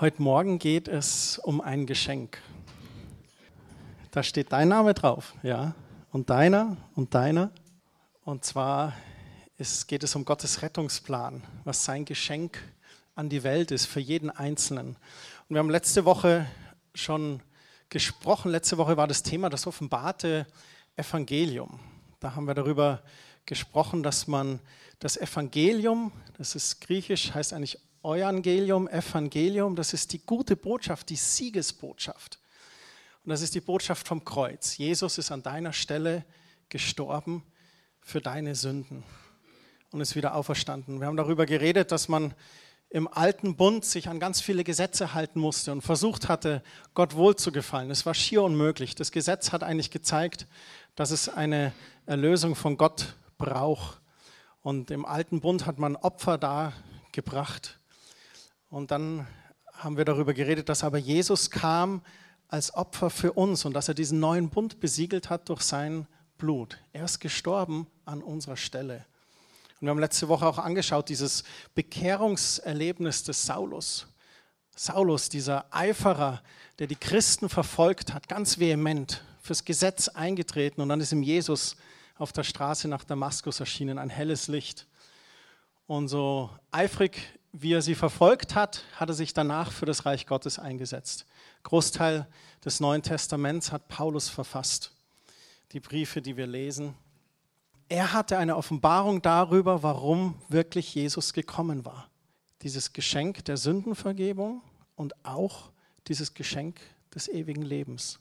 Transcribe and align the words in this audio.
Heute 0.00 0.20
Morgen 0.20 0.58
geht 0.58 0.88
es 0.88 1.38
um 1.38 1.60
ein 1.60 1.86
Geschenk. 1.86 2.42
Da 4.10 4.24
steht 4.24 4.50
dein 4.50 4.66
Name 4.66 4.92
drauf, 4.92 5.34
ja, 5.44 5.76
und 6.10 6.30
deiner 6.30 6.76
und 6.96 7.14
deiner. 7.14 7.52
Und 8.24 8.44
zwar 8.44 8.94
ist, 9.56 9.86
geht 9.86 10.02
es 10.02 10.16
um 10.16 10.24
Gottes 10.24 10.62
Rettungsplan, 10.62 11.44
was 11.62 11.84
sein 11.84 12.04
Geschenk 12.04 12.58
an 13.14 13.28
die 13.28 13.44
Welt 13.44 13.70
ist 13.70 13.86
für 13.86 14.00
jeden 14.00 14.30
Einzelnen. 14.30 14.96
Und 15.48 15.54
wir 15.54 15.60
haben 15.60 15.70
letzte 15.70 16.04
Woche 16.04 16.44
schon 16.92 17.40
gesprochen. 17.88 18.50
Letzte 18.50 18.78
Woche 18.78 18.96
war 18.96 19.06
das 19.06 19.22
Thema 19.22 19.48
das 19.48 19.64
offenbarte 19.64 20.48
Evangelium. 20.96 21.78
Da 22.18 22.34
haben 22.34 22.48
wir 22.48 22.54
darüber 22.54 23.00
gesprochen, 23.46 24.02
dass 24.02 24.26
man 24.26 24.58
das 24.98 25.16
Evangelium, 25.16 26.10
das 26.36 26.56
ist 26.56 26.80
griechisch, 26.80 27.32
heißt 27.32 27.52
eigentlich 27.52 27.78
Evangelium, 28.04 28.88
Evangelium, 28.88 29.76
das 29.76 29.94
ist 29.94 30.12
die 30.12 30.24
gute 30.24 30.56
Botschaft, 30.56 31.08
die 31.08 31.16
Siegesbotschaft. 31.16 32.38
Und 33.24 33.30
das 33.30 33.40
ist 33.40 33.54
die 33.54 33.60
Botschaft 33.60 34.06
vom 34.06 34.24
Kreuz. 34.24 34.76
Jesus 34.76 35.16
ist 35.16 35.32
an 35.32 35.42
deiner 35.42 35.72
Stelle 35.72 36.24
gestorben 36.68 37.42
für 38.00 38.20
deine 38.20 38.54
Sünden 38.54 39.02
und 39.90 40.00
ist 40.00 40.14
wieder 40.14 40.34
auferstanden. 40.34 41.00
Wir 41.00 41.06
haben 41.06 41.16
darüber 41.16 41.46
geredet, 41.46 41.90
dass 41.90 42.08
man 42.08 42.34
im 42.90 43.08
alten 43.08 43.56
Bund 43.56 43.84
sich 43.84 44.08
an 44.08 44.20
ganz 44.20 44.40
viele 44.40 44.62
Gesetze 44.62 45.14
halten 45.14 45.40
musste 45.40 45.72
und 45.72 45.80
versucht 45.80 46.28
hatte, 46.28 46.62
Gott 46.92 47.14
wohlzugefallen. 47.14 47.90
Es 47.90 48.04
war 48.06 48.14
schier 48.14 48.42
unmöglich. 48.42 48.94
Das 48.94 49.10
Gesetz 49.10 49.50
hat 49.50 49.62
eigentlich 49.62 49.90
gezeigt, 49.90 50.46
dass 50.94 51.10
es 51.10 51.28
eine 51.28 51.72
Erlösung 52.06 52.54
von 52.54 52.76
Gott 52.76 53.16
braucht. 53.38 54.00
Und 54.62 54.90
im 54.90 55.04
alten 55.04 55.40
Bund 55.40 55.66
hat 55.66 55.78
man 55.78 55.96
Opfer 55.96 56.38
dargebracht. 56.38 57.80
Und 58.74 58.90
dann 58.90 59.24
haben 59.72 59.96
wir 59.96 60.04
darüber 60.04 60.34
geredet, 60.34 60.68
dass 60.68 60.82
aber 60.82 60.98
Jesus 60.98 61.48
kam 61.48 62.02
als 62.48 62.74
Opfer 62.74 63.08
für 63.08 63.32
uns 63.32 63.64
und 63.64 63.72
dass 63.72 63.86
er 63.86 63.94
diesen 63.94 64.18
neuen 64.18 64.50
Bund 64.50 64.80
besiegelt 64.80 65.30
hat 65.30 65.48
durch 65.48 65.62
sein 65.62 66.08
Blut. 66.38 66.80
Er 66.92 67.04
ist 67.04 67.20
gestorben 67.20 67.86
an 68.04 68.20
unserer 68.20 68.56
Stelle. 68.56 69.06
Und 69.74 69.82
wir 69.82 69.90
haben 69.90 70.00
letzte 70.00 70.26
Woche 70.26 70.44
auch 70.44 70.58
angeschaut, 70.58 71.08
dieses 71.08 71.44
Bekehrungserlebnis 71.76 73.22
des 73.22 73.46
Saulus. 73.46 74.08
Saulus, 74.74 75.28
dieser 75.28 75.66
Eiferer, 75.70 76.42
der 76.80 76.88
die 76.88 76.96
Christen 76.96 77.48
verfolgt 77.48 78.12
hat, 78.12 78.26
ganz 78.26 78.58
vehement 78.58 79.22
fürs 79.40 79.64
Gesetz 79.64 80.08
eingetreten 80.08 80.80
und 80.80 80.88
dann 80.88 81.00
ist 81.00 81.12
ihm 81.12 81.22
Jesus 81.22 81.76
auf 82.16 82.32
der 82.32 82.42
Straße 82.42 82.88
nach 82.88 83.04
Damaskus 83.04 83.60
erschienen, 83.60 83.98
ein 83.98 84.10
helles 84.10 84.48
Licht. 84.48 84.88
Und 85.86 86.08
so 86.08 86.50
eifrig 86.72 87.38
wie 87.56 87.72
er 87.72 87.82
sie 87.82 87.94
verfolgt 87.94 88.56
hat, 88.56 88.82
hat 88.96 89.08
er 89.08 89.14
sich 89.14 89.32
danach 89.32 89.70
für 89.70 89.86
das 89.86 90.04
Reich 90.04 90.26
Gottes 90.26 90.58
eingesetzt. 90.58 91.24
Großteil 91.62 92.26
des 92.64 92.80
Neuen 92.80 93.00
Testaments 93.00 93.70
hat 93.70 93.86
Paulus 93.86 94.28
verfasst, 94.28 94.90
die 95.70 95.78
Briefe, 95.78 96.20
die 96.20 96.36
wir 96.36 96.48
lesen. 96.48 96.94
Er 97.88 98.12
hatte 98.12 98.38
eine 98.38 98.56
Offenbarung 98.56 99.22
darüber, 99.22 99.84
warum 99.84 100.34
wirklich 100.48 100.96
Jesus 100.96 101.32
gekommen 101.32 101.84
war. 101.84 102.10
Dieses 102.62 102.92
Geschenk 102.92 103.44
der 103.44 103.56
Sündenvergebung 103.56 104.60
und 104.96 105.14
auch 105.24 105.70
dieses 106.08 106.34
Geschenk 106.34 106.80
des 107.14 107.28
ewigen 107.28 107.62
Lebens. 107.62 108.18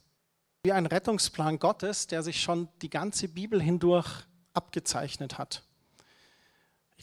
Wie 0.62 0.74
ein 0.74 0.86
Rettungsplan 0.86 1.58
Gottes, 1.58 2.06
der 2.06 2.22
sich 2.22 2.40
schon 2.40 2.70
die 2.84 2.90
ganze 2.90 3.28
Bibel 3.30 3.60
hindurch 3.60 4.28
abgezeichnet 4.54 5.40
hat. 5.40 5.64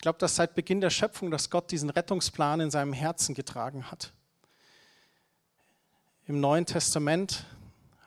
Ich 0.01 0.03
glaube, 0.03 0.19
dass 0.19 0.35
seit 0.37 0.55
Beginn 0.55 0.81
der 0.81 0.89
Schöpfung, 0.89 1.31
dass 1.31 1.51
Gott 1.51 1.71
diesen 1.71 1.91
Rettungsplan 1.91 2.61
in 2.61 2.71
seinem 2.71 2.95
Herzen 2.95 3.35
getragen 3.35 3.91
hat. 3.91 4.15
Im 6.27 6.41
Neuen 6.41 6.65
Testament 6.65 7.45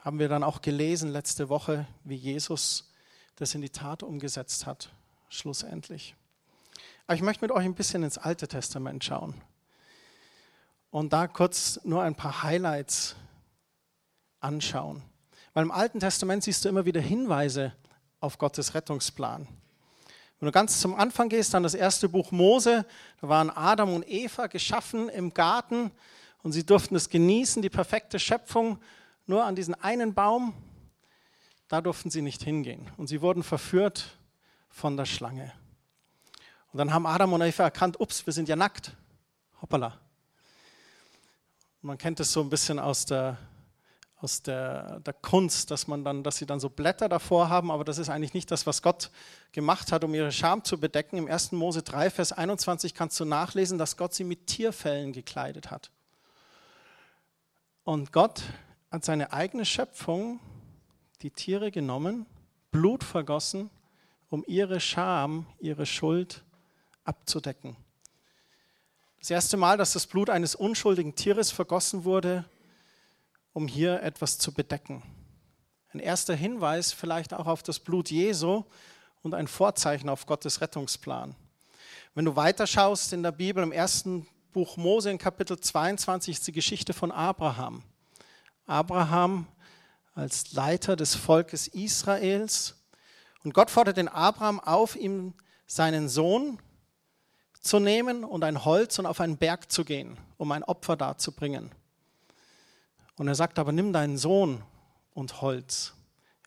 haben 0.02 0.18
wir 0.18 0.28
dann 0.28 0.44
auch 0.44 0.64
gelesen 0.64 1.12
letzte 1.12 1.50
Woche, 1.50 1.86
wie 2.04 2.16
Jesus 2.16 2.92
das 3.36 3.54
in 3.54 3.62
die 3.62 3.70
Tat 3.70 4.02
umgesetzt 4.02 4.66
hat, 4.66 4.92
schlussendlich. 5.30 6.16
Aber 7.06 7.14
ich 7.14 7.22
möchte 7.22 7.46
mit 7.46 7.52
euch 7.52 7.64
ein 7.64 7.76
bisschen 7.76 8.02
ins 8.02 8.18
Alte 8.18 8.48
Testament 8.48 9.04
schauen 9.04 9.40
und 10.90 11.14
da 11.14 11.28
kurz 11.28 11.80
nur 11.84 12.02
ein 12.02 12.16
paar 12.16 12.42
Highlights 12.42 13.16
anschauen. 14.40 15.04
Weil 15.54 15.66
im 15.66 15.72
Alten 15.72 16.00
Testament 16.00 16.44
siehst 16.44 16.66
du 16.66 16.70
immer 16.70 16.86
wieder 16.86 17.02
Hinweise 17.02 17.72
auf 18.20 18.40
Gottes 18.40 18.74
Rettungsplan. 18.74 19.48
Wenn 20.44 20.48
du 20.48 20.52
ganz 20.52 20.82
zum 20.82 20.94
Anfang 20.96 21.30
gehst, 21.30 21.54
dann 21.54 21.64
das 21.64 21.74
erste 21.74 22.10
Buch 22.10 22.34
Mose, 22.34 22.86
da 23.22 23.30
waren 23.30 23.50
Adam 23.50 23.94
und 23.94 24.06
Eva 24.10 24.48
geschaffen 24.48 25.08
im 25.08 25.34
Garten 25.34 25.90
und 26.42 26.52
sie 26.52 26.66
durften 26.66 26.98
es 26.98 27.08
genießen, 27.08 27.62
die 27.62 27.70
perfekte 27.70 28.20
Schöpfung, 28.20 28.78
nur 29.26 29.46
an 29.46 29.56
diesen 29.56 29.74
einen 29.74 30.14
Baum, 30.14 30.54
da 31.70 31.80
durften 31.80 32.10
sie 32.10 32.22
nicht 32.22 32.44
hingehen. 32.44 32.92
Und 32.98 33.08
sie 33.08 33.22
wurden 33.22 33.42
verführt 33.42 34.18
von 34.68 34.98
der 34.98 35.06
Schlange. 35.06 35.54
Und 36.74 36.78
dann 36.78 36.94
haben 36.94 37.06
Adam 37.06 37.32
und 37.32 37.42
Eva 37.42 37.64
erkannt, 37.64 38.02
ups, 38.02 38.26
wir 38.26 38.34
sind 38.34 38.50
ja 38.50 38.58
nackt. 38.58 38.92
Hoppala. 39.62 39.98
man 41.82 41.98
kennt 41.98 42.20
es 42.20 42.34
so 42.34 42.42
ein 42.42 42.50
bisschen 42.50 42.80
aus 42.80 43.06
der 43.06 43.38
aus 44.24 44.42
der, 44.42 45.02
der, 45.02 45.14
Kunst, 45.14 45.70
dass, 45.70 45.88
man 45.88 46.06
dann, 46.06 46.24
dass 46.24 46.38
sie 46.38 46.46
dann 46.46 46.60
so 46.60 46.70
Blätter 46.70 47.10
davor 47.10 47.50
haben, 47.50 47.70
aber 47.70 47.84
das 47.84 47.98
ist 47.98 48.10
eigentlich 48.10 48.34
nicht 48.34 48.50
das, 48.52 48.66
was 48.66 48.82
Gott 48.82 49.12
gemacht 49.52 49.92
hat, 49.92 50.04
um 50.04 50.14
ihre 50.14 50.32
Scham 50.32 50.64
zu 50.64 50.80
bedecken. 50.80 51.18
Im 51.18 51.28
1. 51.28 51.52
Mose 51.52 51.84
3, 51.84 52.10
Vers 52.10 52.32
21 52.32 52.94
kannst 52.94 53.20
du 53.20 53.26
nachlesen, 53.26 53.78
dass 53.78 53.98
Gott 53.98 54.14
sie 54.14 54.24
mit 54.24 54.48
Tierfellen 54.48 55.12
gekleidet 55.12 55.72
hat. 55.72 55.92
Und 57.84 58.14
Gott 58.14 58.44
hat 58.92 59.04
seine 59.04 59.34
eigene 59.34 59.66
Schöpfung, 59.66 60.40
die 61.22 61.32
Tiere 61.32 61.70
genommen, 61.70 62.26
Blut 62.72 63.04
vergossen, 63.04 63.70
um 64.30 64.44
ihre 64.48 64.80
Scham, 64.80 65.46
ihre 65.60 65.86
Schuld 65.86 66.44
abzudecken. 67.04 67.76
Das 69.20 69.30
erste 69.30 69.58
Mal, 69.58 69.78
dass 69.78 69.94
das 69.94 70.08
Blut 70.08 70.30
eines 70.30 70.56
unschuldigen 70.56 71.16
Tieres 71.16 71.52
vergossen 71.52 72.04
wurde, 72.04 72.46
um 73.54 73.68
hier 73.68 74.02
etwas 74.02 74.38
zu 74.38 74.52
bedecken. 74.52 75.04
Ein 75.94 76.00
erster 76.00 76.36
Hinweis 76.36 76.92
vielleicht 76.92 77.34
auch 77.34 77.46
auf 77.46 77.64
das 77.64 77.80
Blut 77.80 78.10
Jesu 78.10 78.64
und 79.22 79.34
ein 79.34 79.48
Vorzeichen 79.48 80.10
auf 80.10 80.26
Gottes 80.26 80.60
Rettungsplan. 80.60 81.36
Wenn 82.16 82.26
du 82.26 82.36
weiterschaust 82.36 83.14
in 83.14 83.24
der 83.24 83.32
Bibel, 83.32 83.64
im 83.64 83.72
ersten 83.72 84.28
Buch 84.52 84.78
Mose 84.78 85.10
in 85.10 85.18
Kapitel 85.18 85.60
22 85.60 86.36
ist 86.36 86.48
die 86.48 86.52
Geschichte 86.52 86.94
von 86.94 87.12
Abraham. 87.12 87.84
Abraham 88.66 89.48
als 90.16 90.54
Leiter 90.54 90.96
des 90.96 91.16
Volkes 91.16 91.68
Israels. 91.68 92.76
Und 93.44 93.54
Gott 93.54 93.72
fordert 93.72 93.98
den 93.98 94.08
Abraham 94.08 94.60
auf, 94.60 94.96
ihm 94.96 95.34
seinen 95.66 96.08
Sohn 96.08 96.60
zu 97.60 97.80
nehmen 97.80 98.24
und 98.24 98.44
ein 98.44 98.64
Holz 98.64 99.00
und 99.00 99.06
auf 99.06 99.20
einen 99.20 99.38
Berg 99.38 99.72
zu 99.72 99.86
gehen, 99.86 100.18
um 100.38 100.52
ein 100.52 100.64
Opfer 100.64 100.96
darzubringen. 100.96 101.72
Und 103.18 103.28
er 103.28 103.36
sagt 103.36 103.60
aber, 103.60 103.72
nimm 103.72 103.94
deinen 103.94 104.18
Sohn 104.18 104.64
und 105.14 105.42
Holz. 105.42 105.94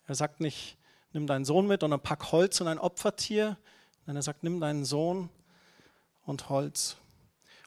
Er 0.05 0.15
sagt 0.15 0.41
nicht, 0.41 0.77
nimm 1.13 1.27
deinen 1.27 1.45
Sohn 1.45 1.67
mit 1.67 1.83
und 1.83 1.93
ein 1.93 1.99
Pack 1.99 2.31
Holz 2.31 2.61
und 2.61 2.67
ein 2.67 2.79
Opfertier. 2.79 3.57
Nein, 4.05 4.15
er 4.15 4.21
sagt, 4.21 4.43
nimm 4.43 4.59
deinen 4.59 4.85
Sohn 4.85 5.29
und 6.25 6.49
Holz. 6.49 6.97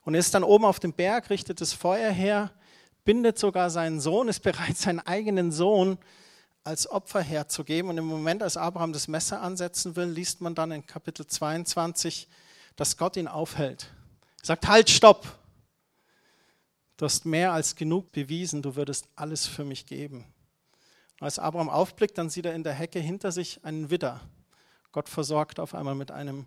Und 0.03 0.15
er 0.15 0.19
ist 0.19 0.33
dann 0.33 0.43
oben 0.43 0.65
auf 0.65 0.79
dem 0.79 0.93
Berg, 0.93 1.29
richtet 1.29 1.61
das 1.61 1.73
Feuer 1.73 2.11
her, 2.11 2.51
bindet 3.03 3.37
sogar 3.37 3.69
seinen 3.69 3.99
Sohn, 3.99 4.27
ist 4.27 4.41
bereit, 4.41 4.77
seinen 4.77 4.99
eigenen 4.99 5.51
Sohn 5.51 5.97
als 6.63 6.89
Opfer 6.89 7.21
herzugeben. 7.21 7.89
Und 7.89 7.97
im 7.97 8.05
Moment, 8.05 8.43
als 8.43 8.57
Abraham 8.57 8.93
das 8.93 9.07
Messer 9.07 9.41
ansetzen 9.41 9.95
will, 9.95 10.09
liest 10.09 10.41
man 10.41 10.55
dann 10.55 10.71
in 10.71 10.85
Kapitel 10.85 11.25
22, 11.25 12.27
dass 12.75 12.97
Gott 12.97 13.17
ihn 13.17 13.27
aufhält. 13.27 13.91
Er 14.41 14.45
sagt, 14.45 14.67
halt, 14.67 14.89
stopp, 14.89 15.27
Du 17.01 17.05
hast 17.05 17.25
mehr 17.25 17.51
als 17.51 17.75
genug 17.75 18.11
bewiesen, 18.11 18.61
du 18.61 18.75
würdest 18.75 19.09
alles 19.15 19.47
für 19.47 19.65
mich 19.65 19.87
geben. 19.87 20.23
Und 21.19 21.25
als 21.25 21.39
Abraham 21.39 21.67
aufblickt, 21.67 22.15
dann 22.15 22.29
sieht 22.29 22.45
er 22.45 22.53
in 22.53 22.63
der 22.63 22.73
Hecke 22.73 22.99
hinter 22.99 23.31
sich 23.31 23.59
einen 23.65 23.89
Widder. 23.89 24.19
Gott 24.91 25.09
versorgt 25.09 25.59
auf 25.59 25.73
einmal 25.73 25.95
mit 25.95 26.11
einem 26.11 26.45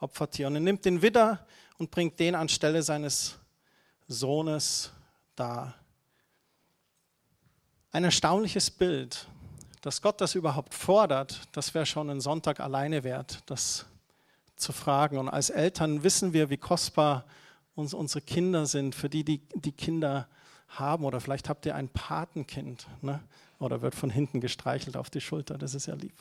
Opfertier. 0.00 0.48
Und 0.48 0.56
er 0.56 0.60
nimmt 0.60 0.84
den 0.84 1.02
Widder 1.02 1.46
und 1.78 1.92
bringt 1.92 2.18
den 2.18 2.34
anstelle 2.34 2.82
seines 2.82 3.38
Sohnes 4.08 4.90
dar. 5.36 5.76
Ein 7.92 8.02
erstaunliches 8.02 8.72
Bild. 8.72 9.28
Dass 9.82 10.02
Gott 10.02 10.20
das 10.20 10.34
überhaupt 10.34 10.74
fordert, 10.74 11.42
das 11.52 11.74
wäre 11.74 11.86
schon 11.86 12.10
ein 12.10 12.20
Sonntag 12.20 12.58
alleine 12.58 13.04
wert, 13.04 13.40
das 13.46 13.86
zu 14.56 14.72
fragen. 14.72 15.16
Und 15.16 15.28
als 15.28 15.48
Eltern 15.48 16.02
wissen 16.02 16.32
wir, 16.32 16.50
wie 16.50 16.56
kostbar 16.56 17.24
uns 17.76 17.94
unsere 17.94 18.22
Kinder 18.22 18.66
sind, 18.66 18.94
für 18.96 19.08
die, 19.08 19.22
die 19.22 19.40
die 19.54 19.72
Kinder 19.72 20.26
haben. 20.68 21.04
Oder 21.04 21.20
vielleicht 21.20 21.48
habt 21.48 21.64
ihr 21.66 21.76
ein 21.76 21.88
Patenkind 21.88 22.88
ne? 23.02 23.22
oder 23.60 23.82
wird 23.82 23.94
von 23.94 24.10
hinten 24.10 24.40
gestreichelt 24.40 24.96
auf 24.96 25.10
die 25.10 25.20
Schulter. 25.20 25.58
Das 25.58 25.74
ist 25.74 25.86
ja 25.86 25.94
lieb. 25.94 26.14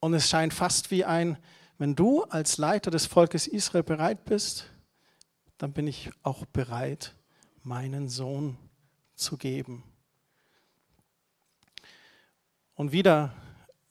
Und 0.00 0.14
es 0.14 0.28
scheint 0.28 0.54
fast 0.54 0.90
wie 0.90 1.04
ein, 1.04 1.36
wenn 1.76 1.94
du 1.94 2.22
als 2.24 2.58
Leiter 2.58 2.90
des 2.90 3.06
Volkes 3.06 3.46
Israel 3.46 3.82
bereit 3.82 4.24
bist, 4.24 4.66
dann 5.58 5.72
bin 5.72 5.86
ich 5.86 6.10
auch 6.22 6.46
bereit, 6.46 7.14
meinen 7.62 8.08
Sohn 8.08 8.56
zu 9.14 9.36
geben. 9.36 9.82
Und 12.74 12.92
wieder 12.92 13.34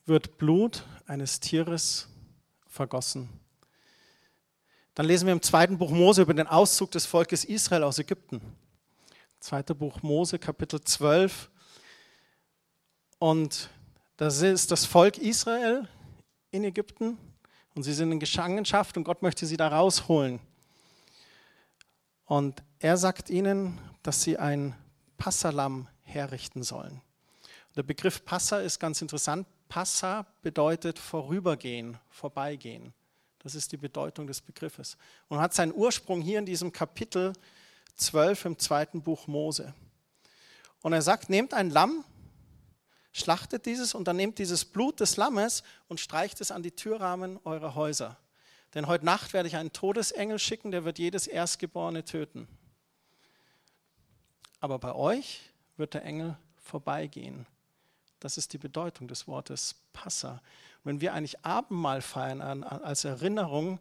wird 0.05 0.37
Blut 0.37 0.83
eines 1.05 1.39
Tieres 1.39 2.09
vergossen. 2.67 3.29
Dann 4.99 5.05
lesen 5.05 5.27
wir 5.27 5.31
im 5.31 5.41
zweiten 5.41 5.77
Buch 5.77 5.91
Mose 5.91 6.23
über 6.23 6.33
den 6.33 6.47
Auszug 6.47 6.91
des 6.91 7.05
Volkes 7.05 7.45
Israel 7.45 7.83
aus 7.83 7.99
Ägypten. 7.99 8.41
Zweiter 9.39 9.73
Buch 9.73 10.01
Mose, 10.01 10.37
Kapitel 10.37 10.81
12. 10.81 11.49
Und 13.17 13.69
das 14.17 14.41
ist 14.41 14.71
das 14.71 14.83
Volk 14.83 15.17
Israel 15.17 15.87
in 16.51 16.65
Ägypten 16.65 17.17
und 17.75 17.83
sie 17.83 17.93
sind 17.93 18.11
in 18.11 18.19
Gefangenschaft 18.19 18.97
und 18.97 19.05
Gott 19.05 19.21
möchte 19.21 19.45
sie 19.45 19.55
da 19.55 19.69
rausholen. 19.69 20.41
Und 22.25 22.61
er 22.79 22.97
sagt 22.97 23.29
ihnen, 23.29 23.79
dass 24.03 24.23
sie 24.23 24.37
ein 24.37 24.75
Passalam 25.17 25.87
herrichten 26.01 26.61
sollen. 26.61 27.01
Der 27.77 27.83
Begriff 27.83 28.25
Passa 28.25 28.59
ist 28.59 28.81
ganz 28.81 29.01
interessant. 29.01 29.47
Passa 29.69 30.25
bedeutet 30.41 30.99
vorübergehen, 30.99 31.97
vorbeigehen. 32.09 32.93
Das 33.39 33.55
ist 33.55 33.71
die 33.71 33.77
Bedeutung 33.77 34.27
des 34.27 34.41
Begriffes. 34.41 34.97
Und 35.27 35.39
hat 35.39 35.53
seinen 35.53 35.73
Ursprung 35.73 36.21
hier 36.21 36.39
in 36.39 36.45
diesem 36.45 36.71
Kapitel 36.71 37.33
12 37.95 38.45
im 38.45 38.59
zweiten 38.59 39.01
Buch 39.01 39.27
Mose. 39.27 39.73
Und 40.81 40.93
er 40.93 41.01
sagt, 41.01 41.29
nehmt 41.29 41.53
ein 41.53 41.69
Lamm, 41.69 42.03
schlachtet 43.11 43.65
dieses 43.65 43.93
und 43.93 44.07
dann 44.07 44.15
nehmt 44.15 44.39
dieses 44.39 44.65
Blut 44.65 44.99
des 44.99 45.17
Lammes 45.17 45.63
und 45.87 45.99
streicht 45.99 46.39
es 46.41 46.51
an 46.51 46.63
die 46.63 46.71
Türrahmen 46.71 47.39
eurer 47.43 47.75
Häuser. 47.75 48.17
Denn 48.73 48.87
heute 48.87 49.05
Nacht 49.05 49.33
werde 49.33 49.47
ich 49.47 49.55
einen 49.55 49.73
Todesengel 49.73 50.37
schicken, 50.37 50.71
der 50.71 50.85
wird 50.85 50.99
jedes 50.99 51.27
Erstgeborene 51.27 52.05
töten. 52.05 52.47
Aber 54.59 54.77
bei 54.79 54.93
euch 54.93 55.41
wird 55.77 55.93
der 55.93 56.03
Engel 56.03 56.37
vorbeigehen. 56.57 57.47
Das 58.19 58.37
ist 58.37 58.53
die 58.53 58.57
Bedeutung 58.57 59.07
des 59.07 59.27
Wortes 59.27 59.75
Passa. 59.93 60.41
Wenn 60.83 61.01
wir 61.01 61.13
eigentlich 61.13 61.43
Abendmahl 61.45 62.01
feiern 62.01 62.63
als 62.63 63.03
Erinnerung 63.03 63.79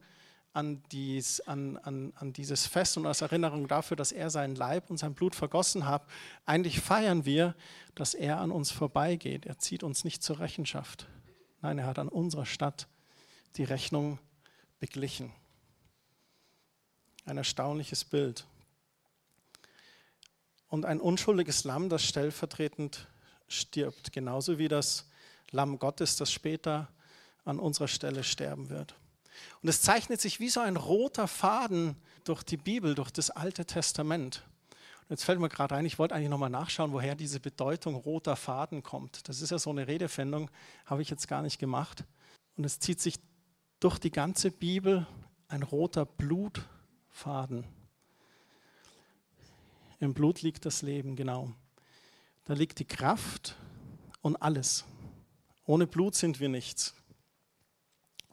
an, 0.53 0.83
dies, 0.91 1.41
an, 1.41 1.77
an, 1.79 2.13
an 2.17 2.33
dieses 2.33 2.67
Fest 2.67 2.97
und 2.97 3.07
als 3.07 3.21
Erinnerung 3.21 3.69
dafür, 3.69 3.97
dass 3.97 4.13
er 4.13 4.31
seinen 4.31 4.57
Leib 4.57 4.91
und 4.91 4.97
sein 4.97 5.15
Blut 5.15 5.35
vergossen 5.35 5.87
hat, 5.87 6.03
eigentlich 6.47 6.81
feiern 6.81 7.25
wir, 7.25 7.55
dass 7.95 8.15
er 8.15 8.41
an 8.41 8.51
uns 8.51 8.71
vorbeigeht. 8.71 9.47
Er 9.47 9.59
zieht 9.59 9.83
uns 9.83 10.05
nicht 10.05 10.23
zur 10.23 10.41
Rechenschaft. 10.41 11.07
Nein, 11.61 11.79
er 11.79 11.87
hat 11.87 11.99
an 11.99 12.09
unserer 12.09 12.47
Stadt 12.47 12.89
die 13.57 13.65
Rechnung 13.65 14.19
beglichen. 14.81 15.33
Ein 17.25 17.37
erstaunliches 17.37 18.05
Bild. 18.05 18.47
Und 20.69 20.85
ein 20.85 21.01
unschuldiges 21.01 21.65
Lamm, 21.65 21.89
das 21.89 22.05
stellvertretend 22.05 23.07
stirbt, 23.49 24.13
genauso 24.13 24.59
wie 24.59 24.69
das 24.69 25.08
Lamm 25.51 25.79
Gottes, 25.79 26.17
das 26.17 26.33
später 26.33 26.89
an 27.45 27.59
unserer 27.59 27.89
Stelle 27.89 28.25
sterben 28.25 28.69
wird. 28.69 28.95
Und 29.63 29.69
es 29.69 29.83
zeichnet 29.83 30.21
sich 30.21 30.41
wie 30.41 30.49
so 30.49 30.61
ein 30.61 30.77
roter 30.77 31.29
Faden 31.29 31.97
durch 32.25 32.43
die 32.43 32.57
Bibel, 32.57 32.95
durch 32.95 33.11
das 33.11 33.31
Alte 33.31 33.65
Testament. 33.65 34.43
Und 35.03 35.11
jetzt 35.11 35.25
fällt 35.25 35.41
mir 35.41 35.49
gerade 35.49 35.75
ein, 35.75 35.87
ich 35.87 35.99
wollte 35.99 36.15
eigentlich 36.15 36.29
nochmal 36.29 36.51
nachschauen, 36.51 36.93
woher 36.93 37.15
diese 37.15 37.41
Bedeutung 37.41 37.95
roter 37.95 38.37
Faden 38.37 38.83
kommt. 38.83 39.29
Das 39.29 39.41
ist 39.41 39.51
ja 39.51 39.59
so 39.59 39.71
eine 39.71 39.87
Redefindung, 39.87 40.51
habe 40.85 41.03
ich 41.03 41.11
jetzt 41.11 41.29
gar 41.29 41.43
nicht 41.43 41.59
gemacht. 41.59 42.05
Und 42.57 42.65
es 42.65 42.79
zieht 42.79 43.01
sich 43.01 43.19
durch 43.81 43.99
die 43.99 44.11
ganze 44.11 44.51
Bibel 44.51 45.07
ein 45.49 45.63
roter 45.63 46.05
Blutfaden. 46.05 47.65
Im 50.01 50.15
Blut 50.15 50.43
liegt 50.43 50.67
das 50.67 50.83
Leben, 50.83 51.17
genau. 51.17 51.53
Da 52.45 52.55
liegt 52.55 52.79
die 52.79 52.85
Kraft 52.85 53.57
und 54.21 54.37
alles. 54.37 54.85
Ohne 55.69 55.87
Blut 55.87 56.15
sind 56.15 56.41
wir 56.41 56.49
nichts. 56.49 56.95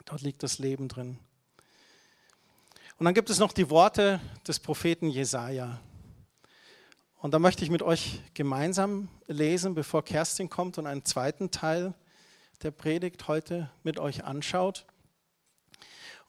Dort 0.06 0.22
liegt 0.22 0.42
das 0.42 0.58
Leben 0.58 0.88
drin. 0.88 1.20
Und 2.98 3.04
dann 3.04 3.14
gibt 3.14 3.30
es 3.30 3.40
noch 3.40 3.52
die 3.52 3.70
Worte 3.70 4.22
des 4.48 4.58
Propheten 4.58 5.10
Jesaja. 5.10 5.82
Und 7.18 7.34
da 7.34 7.40
möchte 7.40 7.66
ich 7.66 7.70
mit 7.70 7.82
euch 7.82 8.22
gemeinsam 8.34 9.10
lesen, 9.28 9.76
bevor 9.76 10.06
Kerstin 10.06 10.50
kommt 10.50 10.78
und 10.78 10.88
einen 10.88 11.04
zweiten 11.04 11.52
Teil 11.52 11.94
der 12.64 12.72
Predigt 12.72 13.28
heute 13.28 13.70
mit 13.84 14.00
euch 14.00 14.24
anschaut. 14.24 14.86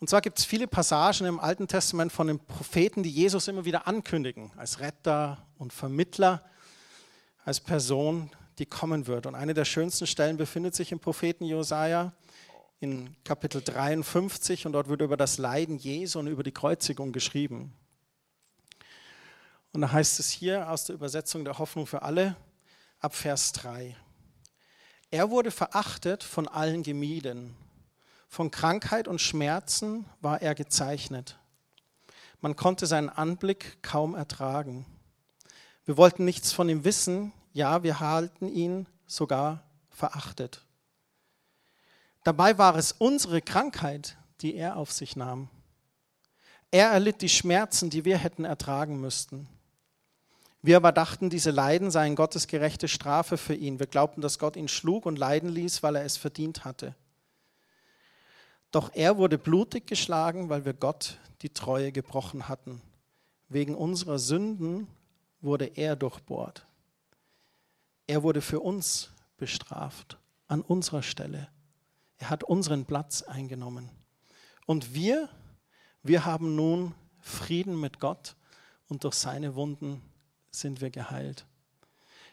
Und 0.00 0.10
zwar 0.10 0.22
gibt 0.22 0.40
es 0.40 0.44
viele 0.44 0.66
Passagen 0.66 1.24
im 1.24 1.38
Alten 1.38 1.68
Testament 1.68 2.10
von 2.10 2.26
den 2.26 2.40
Propheten, 2.40 3.04
die 3.04 3.10
Jesus 3.10 3.46
immer 3.46 3.64
wieder 3.64 3.86
ankündigen, 3.86 4.50
als 4.56 4.80
Retter 4.80 5.46
und 5.56 5.72
Vermittler, 5.72 6.44
als 7.44 7.60
Person, 7.60 8.32
die 8.58 8.66
kommen 8.66 9.06
wird. 9.06 9.26
Und 9.26 9.34
eine 9.34 9.54
der 9.54 9.64
schönsten 9.64 10.06
Stellen 10.06 10.36
befindet 10.36 10.74
sich 10.74 10.92
im 10.92 11.00
Propheten 11.00 11.44
Jesaja 11.44 12.12
in 12.80 13.16
Kapitel 13.24 13.62
53 13.62 14.66
und 14.66 14.72
dort 14.72 14.88
wird 14.88 15.00
über 15.00 15.16
das 15.16 15.38
Leiden 15.38 15.76
Jesu 15.78 16.18
und 16.18 16.26
über 16.26 16.42
die 16.42 16.52
Kreuzigung 16.52 17.12
geschrieben. 17.12 17.72
Und 19.72 19.82
da 19.82 19.92
heißt 19.92 20.20
es 20.20 20.30
hier 20.30 20.70
aus 20.70 20.84
der 20.84 20.94
Übersetzung 20.94 21.44
der 21.44 21.58
Hoffnung 21.58 21.86
für 21.86 22.02
alle 22.02 22.36
ab 22.98 23.14
Vers 23.14 23.52
3. 23.52 23.96
Er 25.10 25.30
wurde 25.30 25.50
verachtet 25.50 26.22
von 26.22 26.48
allen 26.48 26.82
gemieden. 26.82 27.56
Von 28.28 28.50
Krankheit 28.50 29.06
und 29.06 29.20
Schmerzen 29.20 30.06
war 30.20 30.42
er 30.42 30.54
gezeichnet. 30.54 31.38
Man 32.40 32.56
konnte 32.56 32.86
seinen 32.86 33.08
Anblick 33.08 33.82
kaum 33.82 34.14
ertragen. 34.14 34.84
Wir 35.84 35.96
wollten 35.96 36.24
nichts 36.24 36.52
von 36.52 36.68
ihm 36.68 36.84
wissen, 36.84 37.32
ja, 37.56 37.82
wir 37.82 38.00
halten 38.00 38.48
ihn 38.48 38.86
sogar 39.06 39.62
verachtet. 39.88 40.62
Dabei 42.22 42.58
war 42.58 42.76
es 42.76 42.92
unsere 42.92 43.40
Krankheit, 43.40 44.18
die 44.42 44.56
er 44.56 44.76
auf 44.76 44.92
sich 44.92 45.16
nahm. 45.16 45.48
Er 46.70 46.90
erlitt 46.90 47.22
die 47.22 47.30
Schmerzen, 47.30 47.88
die 47.88 48.04
wir 48.04 48.18
hätten 48.18 48.44
ertragen 48.44 49.00
müssten. 49.00 49.48
Wir 50.60 50.76
aber 50.76 50.92
dachten, 50.92 51.30
diese 51.30 51.50
Leiden 51.50 51.90
seien 51.90 52.14
Gottes 52.14 52.46
gerechte 52.46 52.88
Strafe 52.88 53.38
für 53.38 53.54
ihn. 53.54 53.78
Wir 53.78 53.86
glaubten, 53.86 54.20
dass 54.20 54.38
Gott 54.38 54.56
ihn 54.56 54.68
schlug 54.68 55.06
und 55.06 55.18
leiden 55.18 55.48
ließ, 55.48 55.82
weil 55.82 55.96
er 55.96 56.04
es 56.04 56.18
verdient 56.18 56.66
hatte. 56.66 56.94
Doch 58.70 58.90
er 58.92 59.16
wurde 59.16 59.38
blutig 59.38 59.86
geschlagen, 59.86 60.50
weil 60.50 60.66
wir 60.66 60.74
Gott 60.74 61.16
die 61.40 61.54
Treue 61.54 61.90
gebrochen 61.90 62.48
hatten. 62.48 62.82
Wegen 63.48 63.74
unserer 63.74 64.18
Sünden 64.18 64.88
wurde 65.40 65.66
er 65.66 65.96
durchbohrt. 65.96 66.65
Er 68.06 68.22
wurde 68.22 68.40
für 68.40 68.60
uns 68.60 69.10
bestraft, 69.36 70.18
an 70.48 70.62
unserer 70.62 71.02
Stelle. 71.02 71.48
Er 72.18 72.30
hat 72.30 72.44
unseren 72.44 72.86
Platz 72.86 73.22
eingenommen. 73.22 73.90
Und 74.64 74.94
wir, 74.94 75.28
wir 76.02 76.24
haben 76.24 76.54
nun 76.54 76.94
Frieden 77.20 77.80
mit 77.80 77.98
Gott 77.98 78.36
und 78.88 79.04
durch 79.04 79.14
seine 79.14 79.54
Wunden 79.54 80.02
sind 80.50 80.80
wir 80.80 80.90
geheilt. 80.90 81.44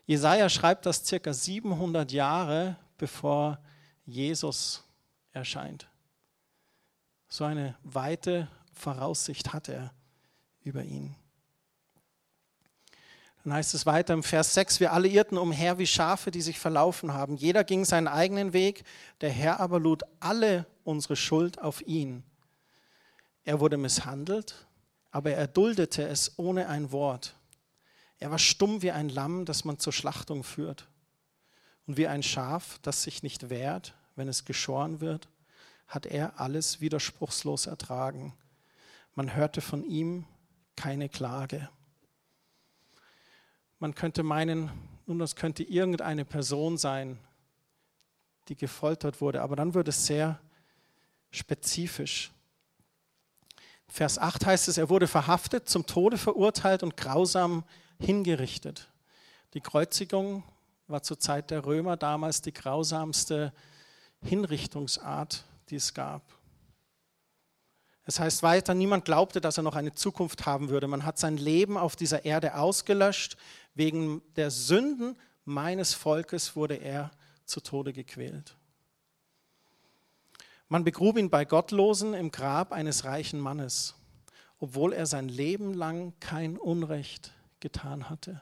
Jesaja 0.06 0.50
schreibt 0.50 0.86
das 0.86 1.06
circa 1.06 1.34
700 1.34 2.12
Jahre 2.12 2.78
bevor 2.98 3.60
Jesus 4.06 4.84
erscheint. 5.32 5.88
So 7.28 7.46
eine 7.46 7.76
weite 7.84 8.48
Voraussicht 8.74 9.54
hat 9.54 9.70
er 9.70 9.94
über 10.62 10.84
ihn. 10.84 11.16
Dann 13.44 13.54
heißt 13.54 13.74
es 13.74 13.86
weiter 13.86 14.14
im 14.14 14.24
Vers 14.24 14.54
6, 14.54 14.80
wir 14.80 14.94
alle 14.94 15.08
irrten 15.10 15.38
umher 15.38 15.78
wie 15.78 15.88
Schafe, 15.88 16.32
die 16.32 16.42
sich 16.42 16.60
verlaufen 16.60 17.14
haben. 17.14 17.36
Jeder 17.36 17.66
ging 17.66 17.84
seinen 17.84 18.08
eigenen 18.08 18.54
Weg, 18.54 18.84
der 19.20 19.32
Herr 19.32 19.60
aber 19.60 19.80
lud 19.80 20.04
alle 20.22 20.66
unsere 20.86 21.18
Schuld 21.18 21.62
auf 21.62 21.82
ihn. 21.86 22.24
Er 23.44 23.60
wurde 23.60 23.76
misshandelt, 23.76 24.66
aber 25.12 25.32
er 25.32 25.48
duldete 25.48 26.08
es 26.08 26.40
ohne 26.40 26.70
ein 26.70 26.92
Wort. 26.94 27.36
Er 28.20 28.32
war 28.32 28.40
stumm 28.40 28.82
wie 28.82 28.92
ein 28.92 29.10
Lamm, 29.10 29.44
das 29.44 29.66
man 29.66 29.78
zur 29.78 29.92
Schlachtung 29.92 30.46
führt. 30.46 30.88
Und 31.86 31.98
wie 31.98 32.08
ein 32.08 32.24
Schaf, 32.24 32.80
das 32.82 33.04
sich 33.04 33.24
nicht 33.24 33.50
wehrt, 33.50 33.94
wenn 34.16 34.30
es 34.30 34.46
geschoren 34.46 35.02
wird, 35.02 35.28
hat 35.88 36.06
er 36.06 36.40
alles 36.40 36.80
widerspruchslos 36.80 37.68
ertragen. 37.68 38.34
Man 39.16 39.36
hörte 39.36 39.60
von 39.60 39.84
ihm 39.84 40.26
keine 40.78 41.10
Klage. 41.10 41.70
Man 43.84 43.96
könnte 43.96 44.24
meinen, 44.24 44.72
nun, 45.08 45.20
das 45.20 45.36
könnte 45.36 45.62
irgendeine 45.62 46.24
Person 46.24 46.78
sein, 46.78 47.20
die 48.48 48.56
gefoltert 48.56 49.20
wurde, 49.20 49.42
aber 49.42 49.58
dann 49.58 49.74
wird 49.74 49.90
es 49.90 50.06
sehr 50.06 50.40
spezifisch. 51.32 52.32
Vers 53.90 54.20
8 54.20 54.46
heißt 54.46 54.70
es, 54.70 54.78
er 54.78 54.90
wurde 54.90 55.06
verhaftet, 55.06 55.68
zum 55.68 55.86
Tode 55.86 56.18
verurteilt 56.18 56.82
und 56.82 56.96
grausam 56.96 57.66
hingerichtet. 58.00 58.90
Die 59.54 59.60
Kreuzigung 59.60 60.44
war 60.88 61.04
zur 61.04 61.20
Zeit 61.20 61.52
der 61.52 61.66
Römer 61.66 61.98
damals 61.98 62.42
die 62.42 62.54
grausamste 62.54 63.52
Hinrichtungsart, 64.22 65.44
die 65.70 65.76
es 65.76 65.94
gab. 65.94 66.22
Es 68.06 68.20
heißt 68.20 68.44
weiter, 68.44 68.74
niemand 68.74 69.06
glaubte, 69.06 69.40
dass 69.40 69.58
er 69.58 69.64
noch 69.64 69.76
eine 69.76 69.94
Zukunft 69.94 70.46
haben 70.46 70.70
würde. 70.70 70.88
Man 70.88 71.06
hat 71.06 71.18
sein 71.18 71.38
Leben 71.38 71.78
auf 71.78 71.96
dieser 71.96 72.26
Erde 72.26 72.56
ausgelöscht. 72.56 73.38
Wegen 73.76 74.22
der 74.36 74.52
Sünden 74.52 75.18
meines 75.46 75.94
Volkes 75.94 76.56
wurde 76.56 76.76
er 76.76 77.12
zu 77.46 77.62
Tode 77.62 77.94
gequält. 77.94 78.56
Man 80.68 80.84
begrub 80.84 81.18
ihn 81.18 81.30
bei 81.30 81.46
Gottlosen 81.46 82.14
im 82.14 82.32
Grab 82.32 82.72
eines 82.72 83.06
reichen 83.06 83.40
Mannes, 83.40 83.96
obwohl 84.60 84.92
er 84.92 85.06
sein 85.06 85.30
Leben 85.30 85.74
lang 85.74 86.14
kein 86.20 86.58
Unrecht 86.58 87.32
getan 87.60 88.10
hatte. 88.10 88.42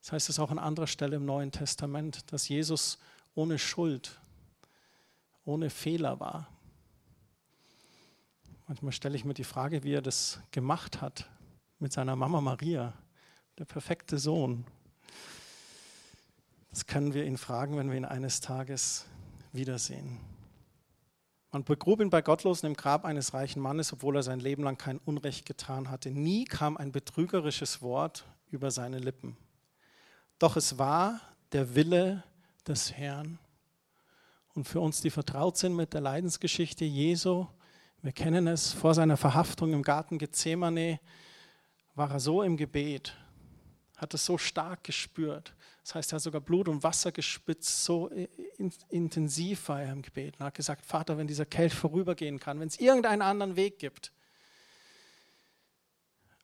Das 0.00 0.12
heißt 0.12 0.28
es 0.28 0.38
auch 0.38 0.50
an 0.50 0.58
anderer 0.58 0.86
Stelle 0.86 1.16
im 1.16 1.24
Neuen 1.24 1.50
Testament, 1.50 2.32
dass 2.32 2.48
Jesus 2.48 2.98
ohne 3.34 3.58
Schuld, 3.58 4.18
ohne 5.44 5.70
Fehler 5.70 6.20
war. 6.20 6.48
Manchmal 8.70 8.92
stelle 8.92 9.16
ich 9.16 9.24
mir 9.24 9.34
die 9.34 9.42
Frage, 9.42 9.82
wie 9.82 9.94
er 9.94 10.00
das 10.00 10.38
gemacht 10.52 11.00
hat 11.00 11.28
mit 11.80 11.92
seiner 11.92 12.14
Mama 12.14 12.40
Maria, 12.40 12.92
der 13.58 13.64
perfekte 13.64 14.16
Sohn. 14.16 14.64
Das 16.70 16.86
können 16.86 17.12
wir 17.12 17.24
ihn 17.24 17.36
fragen, 17.36 17.76
wenn 17.76 17.90
wir 17.90 17.96
ihn 17.96 18.04
eines 18.04 18.40
Tages 18.40 19.06
wiedersehen. 19.50 20.20
Man 21.50 21.64
begrub 21.64 22.00
ihn 22.00 22.10
bei 22.10 22.22
Gottlosen 22.22 22.68
im 22.68 22.76
Grab 22.76 23.04
eines 23.04 23.34
reichen 23.34 23.60
Mannes, 23.60 23.92
obwohl 23.92 24.14
er 24.14 24.22
sein 24.22 24.38
Leben 24.38 24.62
lang 24.62 24.78
kein 24.78 24.98
Unrecht 24.98 25.46
getan 25.46 25.90
hatte. 25.90 26.12
Nie 26.12 26.44
kam 26.44 26.76
ein 26.76 26.92
betrügerisches 26.92 27.82
Wort 27.82 28.24
über 28.52 28.70
seine 28.70 29.00
Lippen. 29.00 29.36
Doch 30.38 30.54
es 30.54 30.78
war 30.78 31.20
der 31.50 31.74
Wille 31.74 32.22
des 32.68 32.92
Herrn. 32.92 33.40
Und 34.54 34.68
für 34.68 34.78
uns, 34.78 35.00
die 35.00 35.10
vertraut 35.10 35.56
sind 35.56 35.74
mit 35.74 35.92
der 35.92 36.02
Leidensgeschichte 36.02 36.84
Jesu, 36.84 37.48
wir 38.02 38.12
kennen 38.12 38.46
es, 38.46 38.72
vor 38.72 38.94
seiner 38.94 39.16
Verhaftung 39.16 39.72
im 39.72 39.82
Garten 39.82 40.18
Gethsemane 40.18 41.00
war 41.94 42.10
er 42.10 42.20
so 42.20 42.42
im 42.42 42.56
Gebet, 42.56 43.14
hat 43.96 44.14
es 44.14 44.24
so 44.24 44.38
stark 44.38 44.84
gespürt. 44.84 45.54
Das 45.82 45.94
heißt, 45.94 46.12
er 46.12 46.16
hat 46.16 46.22
sogar 46.22 46.40
Blut 46.40 46.68
und 46.68 46.82
Wasser 46.82 47.12
gespitzt, 47.12 47.84
so 47.84 48.10
intensiv 48.88 49.68
war 49.68 49.82
er 49.82 49.92
im 49.92 50.02
Gebet 50.02 50.38
und 50.38 50.46
hat 50.46 50.54
gesagt, 50.54 50.86
Vater, 50.86 51.18
wenn 51.18 51.26
dieser 51.26 51.44
Kelch 51.46 51.74
vorübergehen 51.74 52.38
kann, 52.40 52.60
wenn 52.60 52.68
es 52.68 52.78
irgendeinen 52.78 53.22
anderen 53.22 53.56
Weg 53.56 53.78
gibt, 53.78 54.12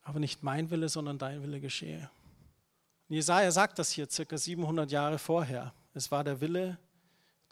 aber 0.03 0.21
nicht 0.21 0.43
mein 0.43 0.71
Wille, 0.71 0.89
sondern 0.89 1.19
dein 1.19 1.43
Wille 1.43 1.61
geschehe. 1.61 2.11
Jesaja 3.09 3.51
sagt 3.51 3.79
das 3.79 3.93
hier 3.93 4.09
circa 4.11 4.37
700 4.37 4.91
Jahre 4.91 5.19
vorher. 5.19 5.73
Es 5.95 6.11
war 6.11 6.23
der 6.23 6.41
Wille 6.41 6.79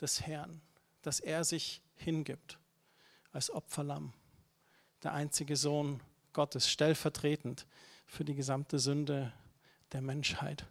des 0.00 0.20
Herrn, 0.26 0.60
dass 1.02 1.20
er 1.20 1.44
sich 1.44 1.80
hingibt 1.96 2.58
als 3.34 3.50
Opferlamm, 3.50 4.12
der 5.02 5.12
einzige 5.12 5.56
Sohn 5.56 6.00
Gottes, 6.32 6.70
stellvertretend 6.70 7.66
für 8.06 8.24
die 8.24 8.34
gesamte 8.34 8.78
Sünde 8.78 9.32
der 9.92 10.00
Menschheit. 10.00 10.66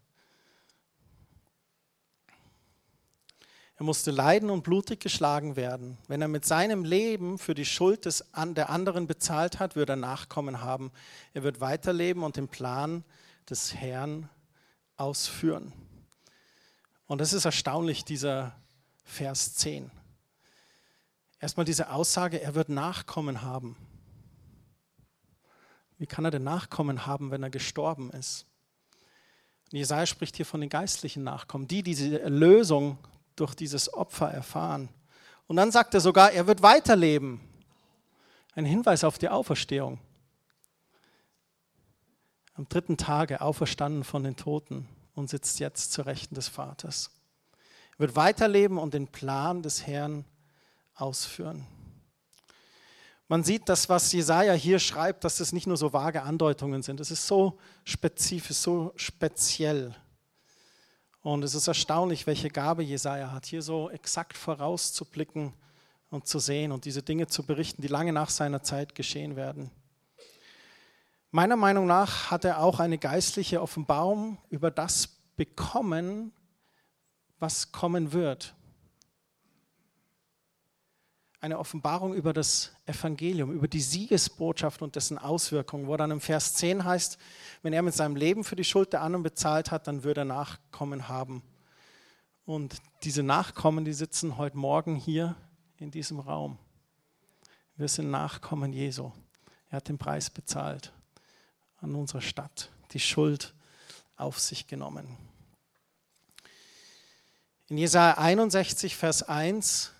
Er 3.76 3.86
musste 3.86 4.12
leiden 4.12 4.50
und 4.50 4.64
blutig 4.64 5.02
geschlagen 5.02 5.58
werden. 5.58 5.98
Wenn 6.08 6.22
er 6.22 6.30
mit 6.30 6.46
seinem 6.46 6.86
Leben 6.86 7.38
für 7.38 7.54
die 7.54 7.66
Schuld 7.66 8.06
des, 8.06 8.24
der 8.34 8.70
anderen 8.70 9.08
bezahlt 9.08 9.60
hat, 9.60 9.76
wird 9.76 9.90
er 9.90 9.96
Nachkommen 9.98 10.62
haben. 10.62 10.92
Er 11.34 11.44
wird 11.44 11.60
weiterleben 11.60 12.24
und 12.24 12.38
den 12.38 12.48
Plan 12.48 13.04
des 13.50 13.76
Herrn 13.76 14.30
ausführen. 14.96 15.74
Und 17.08 17.20
das 17.20 17.34
ist 17.34 17.44
erstaunlich, 17.44 18.06
dieser 18.06 18.56
Vers 19.04 19.56
10. 19.56 19.92
Erstmal 21.44 21.66
diese 21.66 21.90
Aussage, 21.90 22.42
er 22.42 22.56
wird 22.56 22.70
Nachkommen 22.70 23.42
haben. 23.42 23.76
Wie 25.98 26.06
kann 26.08 26.24
er 26.24 26.32
denn 26.32 26.46
Nachkommen 26.46 27.06
haben, 27.06 27.32
wenn 27.32 27.44
er 27.44 27.50
gestorben 27.50 28.12
ist? 28.12 28.46
Und 29.70 29.78
Jesaja 29.78 30.06
spricht 30.06 30.38
hier 30.38 30.46
von 30.46 30.62
den 30.62 30.70
geistlichen 30.70 31.26
Nachkommen, 31.26 31.68
die 31.68 31.84
diese 31.84 32.22
Erlösung 32.22 32.98
durch 33.36 33.56
dieses 33.56 33.94
Opfer 33.94 34.32
erfahren. 34.32 34.88
Und 35.48 35.58
dann 35.58 35.70
sagt 35.74 35.94
er 35.94 36.00
sogar, 36.00 36.32
er 36.32 36.48
wird 36.48 36.62
weiterleben. 36.62 37.42
Ein 38.56 38.64
Hinweis 38.64 39.04
auf 39.04 39.18
die 39.18 39.28
Auferstehung. 39.28 40.00
Am 42.54 42.70
dritten 42.70 42.96
Tage 42.96 43.42
auferstanden 43.42 44.06
von 44.06 44.24
den 44.24 44.38
Toten 44.38 44.88
und 45.14 45.30
sitzt 45.30 45.60
jetzt 45.60 45.92
zur 45.92 46.06
Rechten 46.06 46.36
des 46.36 46.48
Vaters. 46.48 47.12
Er 47.98 48.00
wird 48.00 48.16
weiterleben 48.16 48.78
und 48.78 48.94
den 48.94 49.10
Plan 49.10 49.62
des 49.62 49.86
Herrn 49.86 50.24
ausführen. 50.96 51.66
Man 53.28 53.44
sieht, 53.44 53.70
dass 53.70 53.90
was 53.90 54.12
Jesaja 54.12 54.54
hier 54.54 54.80
schreibt, 54.80 55.24
dass 55.24 55.38
das 55.38 55.54
nicht 55.54 55.66
nur 55.66 55.78
so 55.78 55.94
vage 55.94 56.22
Andeutungen 56.22 56.84
sind. 56.84 57.00
Es 57.00 57.10
ist 57.10 57.26
so 57.26 57.58
spezifisch, 57.84 58.58
so 58.58 58.94
speziell. 58.96 59.96
Und 61.22 61.44
es 61.44 61.56
ist 61.56 61.68
erstaunlich, 61.68 62.28
welche 62.28 62.50
Gabe 62.50 62.84
Jesaja 62.84 63.32
hat, 63.32 63.46
hier 63.46 63.62
so 63.62 63.90
exakt 63.90 64.38
vorauszublicken 64.38 65.54
und 66.10 66.28
zu 66.28 66.38
sehen 66.40 66.72
und 66.72 66.86
diese 66.86 67.02
Dinge 67.02 67.28
zu 67.28 67.44
berichten, 67.44 67.82
die 67.82 67.88
lange 67.88 68.12
nach 68.12 68.30
seiner 68.30 68.62
Zeit 68.62 68.94
geschehen 68.94 69.36
werden. 69.36 69.72
Meiner 71.32 71.56
Meinung 71.56 71.88
nach 71.88 72.30
hat 72.30 72.46
er 72.46 72.60
auch 72.60 72.80
eine 72.80 72.98
geistliche 72.98 73.62
Offenbarung 73.62 74.38
über 74.50 74.70
das 74.70 75.08
bekommen, 75.36 76.34
was 77.40 77.72
kommen 77.72 78.12
wird 78.12 78.54
eine 81.44 81.60
Offenbarung 81.60 82.14
über 82.14 82.32
das 82.32 82.72
Evangelium, 82.86 83.52
über 83.52 83.68
die 83.68 83.82
Siegesbotschaft 83.82 84.82
und 84.82 84.96
dessen 84.96 85.18
Auswirkungen, 85.18 85.88
wo 85.88 85.98
dann 85.98 86.10
im 86.10 86.22
Vers 86.22 86.54
10 86.54 86.86
heißt, 86.86 87.18
wenn 87.64 87.74
er 87.74 87.82
mit 87.82 87.94
seinem 87.94 88.16
Leben 88.16 88.46
für 88.46 88.56
die 88.56 88.64
Schuld 88.64 88.94
der 88.94 89.02
anderen 89.02 89.24
bezahlt 89.24 89.70
hat, 89.70 89.86
dann 89.88 90.06
würde 90.06 90.22
er 90.22 90.26
Nachkommen 90.26 91.10
haben. 91.10 91.44
Und 92.46 92.78
diese 93.04 93.24
Nachkommen, 93.24 93.84
die 93.84 93.92
sitzen 93.92 94.38
heute 94.38 94.58
Morgen 94.58 94.96
hier 94.96 95.36
in 95.76 95.92
diesem 95.92 96.22
Raum. 96.22 96.58
Wir 97.76 97.90
sind 97.90 98.10
Nachkommen 98.10 98.72
Jesu. 98.72 99.12
Er 99.70 99.78
hat 99.78 99.90
den 99.90 99.98
Preis 99.98 100.30
bezahlt 100.30 100.94
an 101.82 101.94
unserer 101.94 102.22
Stadt, 102.22 102.70
die 102.92 103.02
Schuld 103.02 103.54
auf 104.16 104.40
sich 104.40 104.66
genommen. 104.68 105.18
In 107.68 107.78
Jesaja 107.78 108.18
61, 108.18 108.96
Vers 108.96 109.24
1 109.24 109.93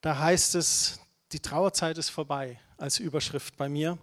da 0.00 0.18
heißt 0.18 0.54
es, 0.54 1.00
die 1.32 1.40
Trauerzeit 1.40 1.98
ist 1.98 2.08
vorbei 2.08 2.58
als 2.76 2.98
Überschrift 2.98 3.56
bei 3.56 3.68
mir. 3.68 3.92
Und 3.92 4.00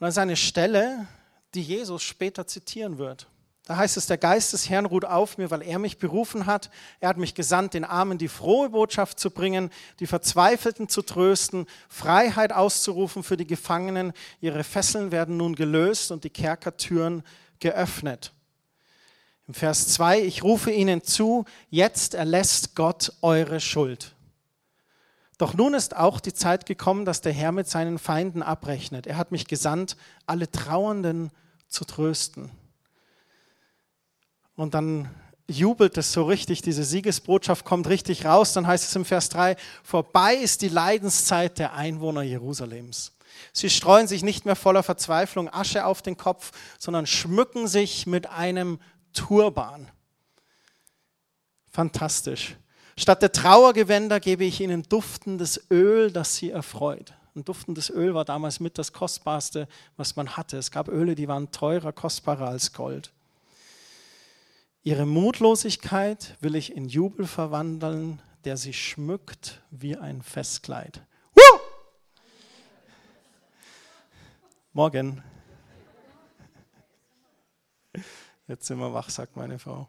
das 0.00 0.14
ist 0.14 0.18
eine 0.18 0.36
Stelle, 0.36 1.06
die 1.54 1.62
Jesus 1.62 2.02
später 2.02 2.46
zitieren 2.46 2.98
wird. 2.98 3.26
Da 3.64 3.76
heißt 3.76 3.96
es, 3.98 4.06
der 4.06 4.18
Geist 4.18 4.52
des 4.52 4.68
Herrn 4.68 4.86
ruht 4.86 5.04
auf 5.04 5.38
mir, 5.38 5.50
weil 5.50 5.62
er 5.62 5.78
mich 5.78 5.98
berufen 5.98 6.46
hat. 6.46 6.70
Er 6.98 7.10
hat 7.10 7.18
mich 7.18 7.34
gesandt, 7.34 7.74
den 7.74 7.84
Armen 7.84 8.18
die 8.18 8.26
frohe 8.26 8.70
Botschaft 8.70 9.20
zu 9.20 9.30
bringen, 9.30 9.70
die 10.00 10.08
Verzweifelten 10.08 10.88
zu 10.88 11.02
trösten, 11.02 11.66
Freiheit 11.88 12.52
auszurufen 12.52 13.22
für 13.22 13.36
die 13.36 13.46
Gefangenen. 13.46 14.12
Ihre 14.40 14.64
Fesseln 14.64 15.12
werden 15.12 15.36
nun 15.36 15.54
gelöst 15.54 16.10
und 16.10 16.24
die 16.24 16.30
Kerkertüren 16.30 17.22
geöffnet. 17.60 18.32
Im 19.50 19.54
Vers 19.54 19.88
2, 19.88 20.20
ich 20.20 20.44
rufe 20.44 20.70
ihnen 20.70 21.02
zu, 21.02 21.44
jetzt 21.70 22.14
erlässt 22.14 22.76
Gott 22.76 23.12
eure 23.20 23.58
Schuld. 23.58 24.14
Doch 25.38 25.54
nun 25.54 25.74
ist 25.74 25.96
auch 25.96 26.20
die 26.20 26.32
Zeit 26.32 26.66
gekommen, 26.66 27.04
dass 27.04 27.20
der 27.20 27.32
Herr 27.32 27.50
mit 27.50 27.68
seinen 27.68 27.98
Feinden 27.98 28.44
abrechnet. 28.44 29.08
Er 29.08 29.16
hat 29.16 29.32
mich 29.32 29.48
gesandt, 29.48 29.96
alle 30.24 30.48
Trauernden 30.52 31.32
zu 31.66 31.84
trösten. 31.84 32.52
Und 34.54 34.74
dann 34.74 35.10
jubelt 35.48 35.98
es 35.98 36.12
so 36.12 36.22
richtig, 36.22 36.62
diese 36.62 36.84
Siegesbotschaft 36.84 37.64
kommt 37.64 37.88
richtig 37.88 38.26
raus. 38.26 38.52
Dann 38.52 38.68
heißt 38.68 38.84
es 38.84 38.94
im 38.94 39.04
Vers 39.04 39.30
3, 39.30 39.56
vorbei 39.82 40.36
ist 40.36 40.62
die 40.62 40.68
Leidenszeit 40.68 41.58
der 41.58 41.74
Einwohner 41.74 42.22
Jerusalems. 42.22 43.16
Sie 43.52 43.68
streuen 43.68 44.06
sich 44.06 44.22
nicht 44.22 44.44
mehr 44.44 44.54
voller 44.54 44.84
Verzweiflung 44.84 45.52
Asche 45.52 45.86
auf 45.86 46.02
den 46.02 46.16
Kopf, 46.16 46.52
sondern 46.78 47.08
schmücken 47.08 47.66
sich 47.66 48.06
mit 48.06 48.28
einem 48.28 48.78
Turban. 49.12 49.90
Fantastisch. 51.70 52.56
Statt 52.96 53.22
der 53.22 53.32
Trauergewänder 53.32 54.20
gebe 54.20 54.44
ich 54.44 54.60
ihnen 54.60 54.82
duftendes 54.82 55.70
Öl, 55.70 56.10
das 56.10 56.36
sie 56.36 56.50
erfreut. 56.50 57.14
Und 57.34 57.48
duftendes 57.48 57.90
Öl 57.90 58.14
war 58.14 58.24
damals 58.24 58.60
mit 58.60 58.76
das 58.76 58.92
Kostbarste, 58.92 59.68
was 59.96 60.16
man 60.16 60.36
hatte. 60.36 60.58
Es 60.58 60.70
gab 60.70 60.88
Öle, 60.88 61.14
die 61.14 61.28
waren 61.28 61.50
teurer, 61.52 61.92
kostbarer 61.92 62.48
als 62.48 62.72
Gold. 62.72 63.12
Ihre 64.82 65.06
Mutlosigkeit 65.06 66.36
will 66.40 66.54
ich 66.54 66.74
in 66.74 66.88
Jubel 66.88 67.26
verwandeln, 67.26 68.20
der 68.44 68.56
sie 68.56 68.72
schmückt 68.72 69.60
wie 69.70 69.96
ein 69.96 70.22
Festkleid. 70.22 71.02
Woo! 71.34 71.60
Morgen. 74.72 75.22
Jetzt 78.50 78.66
sind 78.66 78.80
wir 78.80 78.92
wach, 78.92 79.08
sagt 79.10 79.36
meine 79.36 79.60
Frau. 79.60 79.86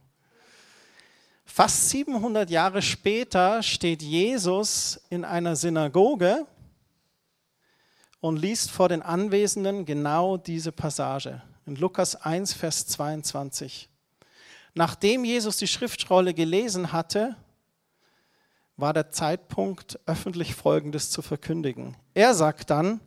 Fast 1.46 1.90
700 1.90 2.48
Jahre 2.52 2.84
später 2.84 3.64
steht 3.64 4.04
Jesus 4.04 5.02
in 5.10 5.26
einer 5.26 5.56
Synagoge 5.56 6.46
und 8.20 8.38
liest 8.38 8.70
vor 8.70 8.88
den 8.88 9.02
Anwesenden 9.02 9.84
genau 9.84 10.38
diese 10.38 10.72
Passage 10.72 11.42
in 11.66 11.76
Lukas 11.76 12.16
1, 12.16 12.54
Vers 12.54 12.86
22. 12.86 13.90
Nachdem 14.76 15.26
Jesus 15.26 15.58
die 15.58 15.68
Schriftrolle 15.68 16.36
gelesen 16.36 16.92
hatte, 16.92 17.36
war 18.78 18.94
der 18.94 19.10
Zeitpunkt, 19.10 20.00
öffentlich 20.06 20.54
Folgendes 20.54 21.10
zu 21.10 21.24
verkündigen. 21.24 21.98
Er 22.14 22.36
sagt 22.36 22.70
dann, 22.70 23.00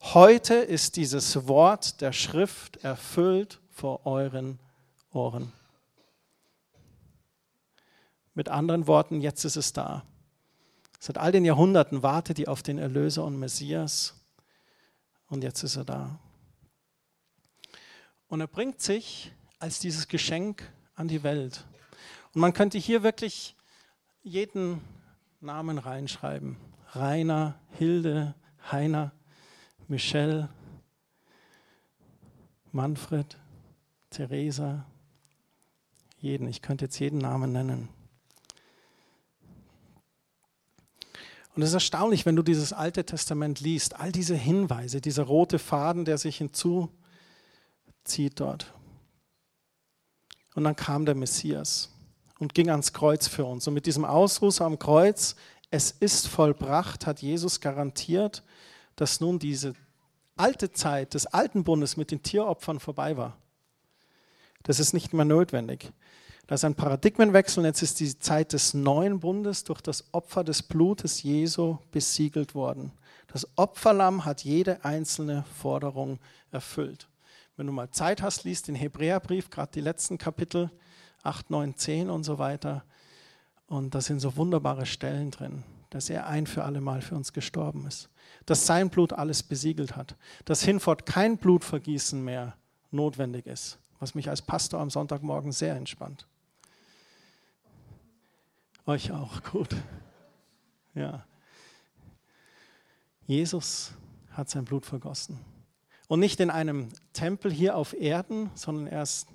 heute 0.00 0.54
ist 0.54 0.96
dieses 0.96 1.46
Wort 1.46 2.00
der 2.00 2.12
Schrift 2.12 2.78
erfüllt 2.78 3.60
vor 3.70 4.06
euren 4.06 4.58
Ohren. 5.14 5.52
Mit 8.34 8.48
anderen 8.48 8.86
Worten, 8.86 9.20
jetzt 9.20 9.44
ist 9.44 9.56
es 9.56 9.72
da. 9.72 10.04
Seit 10.98 11.18
all 11.18 11.32
den 11.32 11.44
Jahrhunderten 11.44 12.02
wartet 12.02 12.38
ihr 12.38 12.50
auf 12.50 12.62
den 12.62 12.78
Erlöser 12.78 13.24
und 13.24 13.38
Messias 13.38 14.14
und 15.28 15.44
jetzt 15.44 15.62
ist 15.62 15.76
er 15.76 15.84
da. 15.84 16.18
Und 18.28 18.40
er 18.40 18.46
bringt 18.46 18.80
sich 18.80 19.32
als 19.58 19.78
dieses 19.78 20.08
Geschenk 20.08 20.72
an 20.94 21.08
die 21.08 21.22
Welt. 21.22 21.64
Und 22.34 22.40
man 22.40 22.52
könnte 22.52 22.78
hier 22.78 23.02
wirklich 23.02 23.54
jeden 24.22 24.80
Namen 25.40 25.78
reinschreiben. 25.78 26.56
Rainer, 26.92 27.60
Hilde, 27.70 28.34
Heiner, 28.72 29.12
Michelle, 29.86 30.48
Manfred, 32.72 33.38
Theresa, 34.10 34.86
jeden. 36.24 36.48
Ich 36.48 36.62
könnte 36.62 36.86
jetzt 36.86 36.98
jeden 36.98 37.18
Namen 37.18 37.52
nennen. 37.52 37.88
Und 41.54 41.62
es 41.62 41.68
ist 41.68 41.74
erstaunlich, 41.74 42.26
wenn 42.26 42.34
du 42.34 42.42
dieses 42.42 42.72
Alte 42.72 43.04
Testament 43.04 43.60
liest, 43.60 43.94
all 44.00 44.10
diese 44.10 44.34
Hinweise, 44.34 45.00
dieser 45.00 45.22
rote 45.22 45.60
Faden, 45.60 46.04
der 46.04 46.18
sich 46.18 46.38
hinzuzieht 46.38 46.90
dort. 48.34 48.74
Und 50.56 50.64
dann 50.64 50.74
kam 50.74 51.04
der 51.04 51.14
Messias 51.14 51.90
und 52.40 52.54
ging 52.54 52.70
ans 52.70 52.92
Kreuz 52.92 53.28
für 53.28 53.44
uns. 53.44 53.68
Und 53.68 53.74
mit 53.74 53.86
diesem 53.86 54.04
Ausruf 54.04 54.60
am 54.60 54.80
Kreuz, 54.80 55.36
es 55.70 55.92
ist 55.92 56.26
vollbracht, 56.26 57.06
hat 57.06 57.22
Jesus 57.22 57.60
garantiert, 57.60 58.42
dass 58.96 59.20
nun 59.20 59.38
diese 59.38 59.74
alte 60.36 60.72
Zeit 60.72 61.14
des 61.14 61.26
alten 61.26 61.62
Bundes 61.62 61.96
mit 61.96 62.10
den 62.10 62.22
Tieropfern 62.22 62.80
vorbei 62.80 63.16
war. 63.16 63.36
Das 64.64 64.80
ist 64.80 64.92
nicht 64.92 65.12
mehr 65.12 65.24
notwendig. 65.24 65.92
Da 66.46 66.56
ist 66.56 66.64
ein 66.64 66.74
Paradigmenwechsel 66.74 67.60
und 67.60 67.66
jetzt 67.66 67.82
ist 67.82 68.00
die 68.00 68.18
Zeit 68.18 68.52
des 68.52 68.74
neuen 68.74 69.20
Bundes 69.20 69.64
durch 69.64 69.80
das 69.80 70.12
Opfer 70.12 70.44
des 70.44 70.62
Blutes 70.62 71.22
Jesu 71.22 71.78
besiegelt 71.90 72.54
worden. 72.54 72.92
Das 73.28 73.48
Opferlamm 73.56 74.24
hat 74.24 74.44
jede 74.44 74.84
einzelne 74.84 75.44
Forderung 75.58 76.18
erfüllt. 76.50 77.08
Wenn 77.56 77.66
du 77.66 77.72
mal 77.72 77.90
Zeit 77.90 78.20
hast, 78.20 78.44
liest 78.44 78.68
den 78.68 78.74
Hebräerbrief, 78.74 79.48
gerade 79.48 79.72
die 79.72 79.80
letzten 79.80 80.18
Kapitel 80.18 80.70
8, 81.22 81.50
9, 81.50 81.76
10 81.76 82.10
und 82.10 82.24
so 82.24 82.38
weiter. 82.38 82.84
Und 83.66 83.94
da 83.94 84.00
sind 84.00 84.20
so 84.20 84.36
wunderbare 84.36 84.86
Stellen 84.86 85.30
drin, 85.30 85.62
dass 85.90 86.10
er 86.10 86.26
ein 86.26 86.46
für 86.46 86.64
alle 86.64 86.80
Mal 86.80 87.00
für 87.00 87.14
uns 87.14 87.32
gestorben 87.32 87.86
ist. 87.86 88.10
Dass 88.44 88.66
sein 88.66 88.90
Blut 88.90 89.12
alles 89.12 89.42
besiegelt 89.42 89.96
hat. 89.96 90.16
Dass 90.44 90.62
hinfort 90.62 91.06
kein 91.06 91.38
Blutvergießen 91.38 92.22
mehr 92.22 92.54
notwendig 92.90 93.46
ist. 93.46 93.78
Was 94.04 94.14
mich 94.14 94.28
als 94.28 94.42
Pastor 94.42 94.80
am 94.80 94.90
Sonntagmorgen 94.90 95.50
sehr 95.50 95.76
entspannt. 95.76 96.26
Euch 98.84 99.10
auch, 99.10 99.42
gut. 99.44 99.74
Ja. 100.94 101.24
Jesus 103.26 103.92
hat 104.32 104.50
sein 104.50 104.66
Blut 104.66 104.84
vergossen. 104.84 105.40
Und 106.06 106.20
nicht 106.20 106.38
in 106.40 106.50
einem 106.50 106.90
Tempel 107.14 107.50
hier 107.50 107.78
auf 107.78 107.94
Erden, 107.94 108.50
sondern 108.54 108.88
erst 108.88 109.28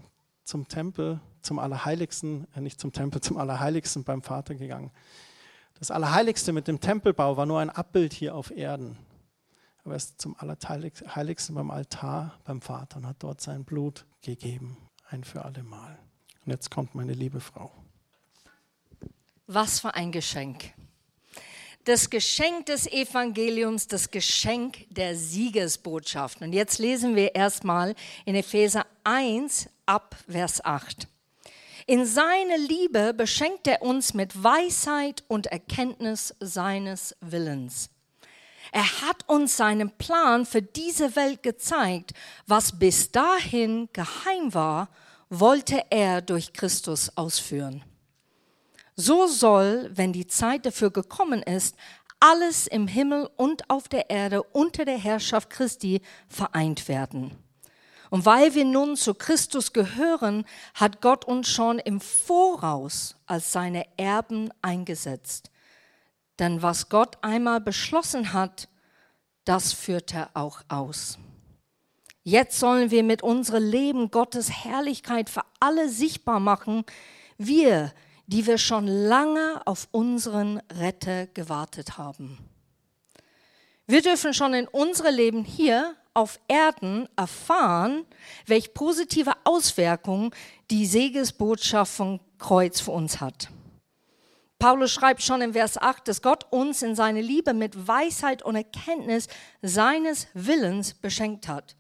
zum 0.44 0.68
Tempel, 0.68 1.20
zum 1.42 1.58
Allerheiligsten, 1.58 2.46
äh 2.56 2.62
nicht 2.62 2.80
zum 2.80 2.94
Tempel, 2.94 3.22
zum 3.22 3.38
Allerheiligsten 3.40 4.04
beim 4.04 4.22
Vater 4.22 4.54
gegangen. 4.54 4.92
Das 5.80 5.90
Allerheiligste 5.90 6.54
mit 6.54 6.68
dem 6.68 6.80
Tempelbau 6.80 7.38
war 7.38 7.48
nur 7.48 7.60
ein 7.60 7.72
Abbild 7.72 8.14
hier 8.14 8.36
auf 8.36 8.52
Erden. 8.52 9.00
Aber 9.84 9.94
er 9.94 9.98
ist 9.98 10.22
zum 10.22 10.36
Allerheiligsten 10.38 11.56
beim 11.56 11.72
Altar 11.72 12.40
beim 12.44 12.62
Vater 12.62 12.98
und 12.98 13.08
hat 13.08 13.18
dort 13.20 13.42
sein 13.42 13.64
Blut 13.64 14.06
gegeben, 14.22 14.78
ein 15.10 15.24
für 15.24 15.46
alle 15.46 15.64
Mal. 15.64 15.98
Und 16.46 16.52
jetzt 16.52 16.70
kommt 16.70 16.96
meine 16.96 17.14
liebe 17.14 17.40
Frau. 17.40 17.72
Was 19.48 19.80
für 19.80 19.94
ein 19.96 20.12
Geschenk. 20.12 20.74
Das 21.86 22.10
Geschenk 22.10 22.68
des 22.68 22.86
Evangeliums, 22.86 23.88
das 23.88 24.12
Geschenk 24.12 24.86
der 24.90 25.16
Siegesbotschaft. 25.16 26.42
Und 26.42 26.54
jetzt 26.54 26.78
lesen 26.78 27.16
wir 27.16 27.34
erstmal 27.34 27.96
in 28.26 28.36
Epheser 28.36 28.86
1 29.04 29.70
ab 29.86 30.16
Vers 30.28 30.64
8. 30.64 31.08
In 31.88 32.06
seine 32.06 32.58
Liebe 32.58 33.16
beschenkt 33.16 33.66
er 33.66 33.82
uns 33.82 34.14
mit 34.14 34.44
Weisheit 34.44 35.24
und 35.28 35.48
Erkenntnis 35.48 36.36
seines 36.40 37.16
Willens. 37.22 37.90
Er 38.72 39.02
hat 39.02 39.28
uns 39.28 39.58
seinen 39.58 39.92
Plan 39.98 40.46
für 40.46 40.62
diese 40.62 41.16
Welt 41.16 41.44
gezeigt. 41.44 42.14
Was 42.48 42.78
bis 42.78 43.12
dahin 43.12 43.90
geheim 43.94 44.54
war, 44.54 44.90
wollte 45.30 45.84
er 45.90 46.22
durch 46.22 46.54
Christus 46.54 47.16
ausführen. 47.16 47.84
So 48.96 49.28
soll, 49.28 49.90
wenn 49.94 50.12
die 50.12 50.28
Zeit 50.28 50.66
dafür 50.66 50.92
gekommen 50.92 51.42
ist, 51.42 51.76
alles 52.20 52.68
im 52.68 52.88
Himmel 52.88 53.30
und 53.38 53.70
auf 53.70 53.88
der 53.88 54.10
Erde 54.10 54.44
unter 54.44 54.84
der 54.84 54.98
Herrschaft 54.98 55.50
Christi 55.50 56.02
vereint 56.28 56.88
werden. 56.88 57.32
Und 58.10 58.26
weil 58.26 58.56
wir 58.56 58.66
nun 58.66 58.96
zu 58.96 59.14
Christus 59.14 59.72
gehören, 59.72 60.46
hat 60.74 61.02
Gott 61.02 61.26
uns 61.26 61.48
schon 61.48 61.80
im 61.80 62.02
Voraus 62.02 63.16
als 63.28 63.52
seine 63.52 63.86
Erben 63.98 64.50
eingesetzt. 64.62 65.49
Denn 66.40 66.62
was 66.62 66.90
Gott 66.90 67.18
einmal 67.22 67.62
beschlossen 67.62 68.34
hat, 68.34 68.70
das 69.44 69.74
führt 69.74 70.14
er 70.14 70.30
auch 70.34 70.62
aus. 70.70 71.18
Jetzt 72.24 72.60
sollen 72.60 72.92
wir 72.92 73.04
mit 73.04 73.24
unserem 73.24 73.64
Leben 73.64 74.12
Gottes 74.12 74.50
Herrlichkeit 74.50 75.30
für 75.30 75.44
alle 75.60 75.90
sichtbar 75.90 76.40
machen. 76.40 76.86
Wir, 77.38 77.94
die 78.28 78.46
wir 78.46 78.58
schon 78.58 78.88
lange 78.88 79.62
auf 79.66 79.88
unseren 79.92 80.62
Retter 80.72 81.28
gewartet 81.28 81.98
haben. 81.98 82.38
Wir 83.88 84.04
dürfen 84.04 84.34
schon 84.34 84.54
in 84.54 84.68
unserem 84.68 85.16
Leben 85.16 85.44
hier 85.44 85.96
auf 86.14 86.40
Erden 86.48 87.10
erfahren, 87.16 88.06
welche 88.46 88.70
positive 88.70 89.34
Auswirkungen 89.46 90.32
die 90.70 90.86
Segesbotschaft 90.86 91.92
von 91.92 92.20
Kreuz 92.38 92.82
für 92.82 92.92
uns 92.92 93.20
hat. 93.20 93.50
Paulus 94.60 94.92
schreibt 94.92 95.24
schon 95.24 95.42
in 95.42 95.54
Vers 95.54 95.78
8, 95.78 96.06
dass 96.08 96.22
Gott 96.22 96.46
uns 96.52 96.82
in 96.82 96.94
seine 96.94 97.22
Liebe 97.22 97.54
mit 97.54 97.88
Weisheit 97.88 98.44
und 98.44 98.58
Erkenntnis 98.58 99.28
seines 99.62 100.28
Willens 100.34 100.94
beschenkt 100.94 101.48
hat. 101.48 101.78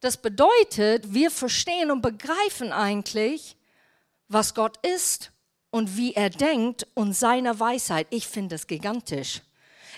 Das 0.00 0.16
bedeutet, 0.16 1.14
wir 1.14 1.30
verstehen 1.30 1.92
und 1.92 2.02
begreifen 2.02 2.72
eigentlich, 2.72 3.56
was 4.26 4.52
Gott 4.54 4.84
ist 4.84 5.30
und 5.70 5.96
wie 5.96 6.14
er 6.14 6.28
denkt 6.28 6.88
und 6.94 7.12
seine 7.12 7.60
Weisheit. 7.60 8.08
Ich 8.10 8.26
finde 8.26 8.56
es 8.56 8.66
gigantisch. 8.66 9.42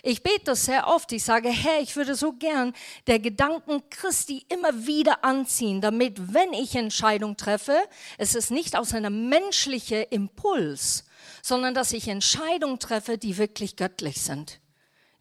Ich 0.03 0.23
bete 0.23 0.45
das 0.45 0.67
sehr 0.67 0.87
oft. 0.89 1.11
Ich 1.13 1.25
sage, 1.25 1.49
Herr, 1.49 1.81
ich 1.81 1.97
würde 1.97 2.15
so 2.15 2.35
gern 2.35 2.75
der 3.07 3.19
Gedanken 3.19 3.83
Christi 3.89 4.45
immer 4.51 4.87
wieder 4.87 5.25
anziehen, 5.25 5.81
damit, 5.81 6.35
wenn 6.35 6.53
ich 6.53 6.75
Entscheidung 6.75 7.39
treffe, 7.39 7.79
es 8.19 8.35
ist 8.35 8.51
nicht 8.51 8.77
aus 8.77 8.93
einem 8.93 9.31
menschlichen 9.31 10.05
Impuls, 10.11 11.05
sondern 11.43 11.75
dass 11.75 11.93
ich 11.93 12.09
Entscheidungen 12.09 12.79
treffe, 12.79 13.19
die 13.19 13.39
wirklich 13.39 13.77
göttlich 13.77 14.21
sind, 14.21 14.61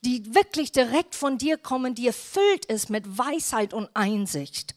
die 0.01 0.33
wirklich 0.35 0.71
direkt 0.71 1.15
von 1.15 1.37
dir 1.37 1.57
kommen, 1.57 1.95
die 1.95 2.07
erfüllt 2.07 2.65
ist 2.65 2.89
mit 2.89 3.17
Weisheit 3.17 3.73
und 3.73 3.89
Einsicht. 3.93 4.75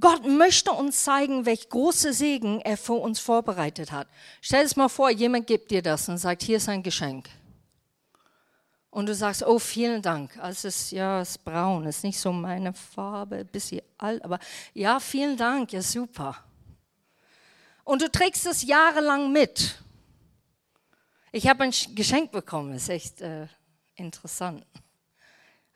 Gott 0.00 0.26
möchte 0.26 0.72
uns 0.72 1.04
zeigen, 1.04 1.46
welch 1.46 1.68
große 1.68 2.12
Segen 2.12 2.60
er 2.60 2.76
für 2.76 2.94
uns 2.94 3.20
vorbereitet 3.20 3.92
hat. 3.92 4.08
Stell 4.40 4.64
es 4.64 4.76
mal 4.76 4.88
vor, 4.88 5.10
jemand 5.10 5.46
gibt 5.46 5.70
dir 5.70 5.82
das 5.82 6.08
und 6.08 6.18
sagt, 6.18 6.42
hier 6.42 6.56
ist 6.56 6.68
ein 6.68 6.82
Geschenk. 6.82 7.28
Und 8.90 9.06
du 9.06 9.14
sagst, 9.14 9.44
oh, 9.44 9.58
vielen 9.58 10.02
Dank. 10.02 10.36
Also 10.38 10.68
es 10.68 10.76
ist 10.76 10.92
ja, 10.92 11.20
es 11.20 11.30
ist 11.30 11.44
braun, 11.44 11.84
ist 11.86 12.04
nicht 12.04 12.18
so 12.18 12.32
meine 12.32 12.72
Farbe, 12.72 13.38
ein 13.38 13.46
bisschen 13.46 13.82
alt, 13.98 14.24
aber 14.24 14.38
ja, 14.72 15.00
vielen 15.00 15.36
Dank, 15.36 15.72
ja, 15.72 15.82
super. 15.82 16.36
Und 17.84 18.02
du 18.02 18.10
trägst 18.10 18.46
es 18.46 18.62
jahrelang 18.62 19.32
mit. 19.32 19.82
Ich 21.36 21.48
habe 21.48 21.64
ein 21.64 21.72
Geschenk 21.96 22.30
bekommen, 22.30 22.74
ist 22.74 22.88
echt 22.88 23.20
äh, 23.20 23.48
interessant. 23.96 24.64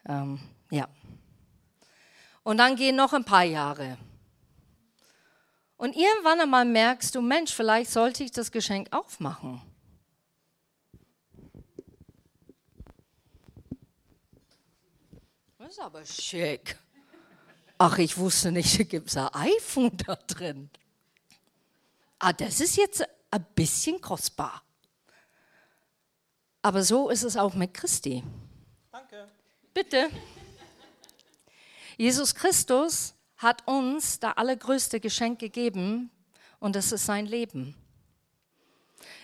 Ähm, 0.07 0.39
ja. 0.71 0.87
Und 2.45 2.59
dann 2.59 2.77
gehen 2.77 2.95
noch 2.95 3.13
ein 3.13 3.25
paar 3.25 3.43
Jahre. 3.43 3.99
Und 5.77 5.97
irgendwann 5.97 6.41
einmal 6.41 6.65
merkst 6.65 7.13
du, 7.13 7.21
Mensch, 7.21 7.53
vielleicht 7.53 7.91
sollte 7.91 8.23
ich 8.23 8.31
das 8.31 8.53
Geschenk 8.53 8.87
aufmachen. 8.93 9.61
Das 15.59 15.71
ist 15.71 15.81
aber 15.81 16.07
schick. 16.07 16.79
Ach, 17.79 17.99
ich 17.99 18.17
wusste 18.17 18.53
nicht, 18.53 18.79
da 18.79 18.85
gibt 18.85 19.09
es 19.09 19.17
ein 19.17 19.27
iPhone 19.35 19.97
da 20.07 20.15
drin. 20.15 20.71
Ah, 22.21 22.33
das 22.33 22.61
ist 22.61 22.77
jetzt 22.77 23.03
ein 23.33 23.47
bisschen 23.57 24.01
kostbar. 24.01 24.63
Aber 26.69 26.83
so 26.83 27.09
ist 27.09 27.23
es 27.23 27.39
auch 27.39 27.55
mit 27.55 27.73
Christi. 27.73 28.23
Danke. 28.93 29.27
Bitte. 29.73 30.11
Jesus 31.97 32.35
Christus 32.35 33.15
hat 33.39 33.67
uns 33.67 34.21
das 34.21 34.37
allergrößte 34.37 35.01
Geschenk 35.01 35.39
gegeben 35.39 36.11
und 36.61 36.77
das 36.77 36.93
ist 36.93 37.07
sein 37.07 37.25
Leben. 37.25 37.75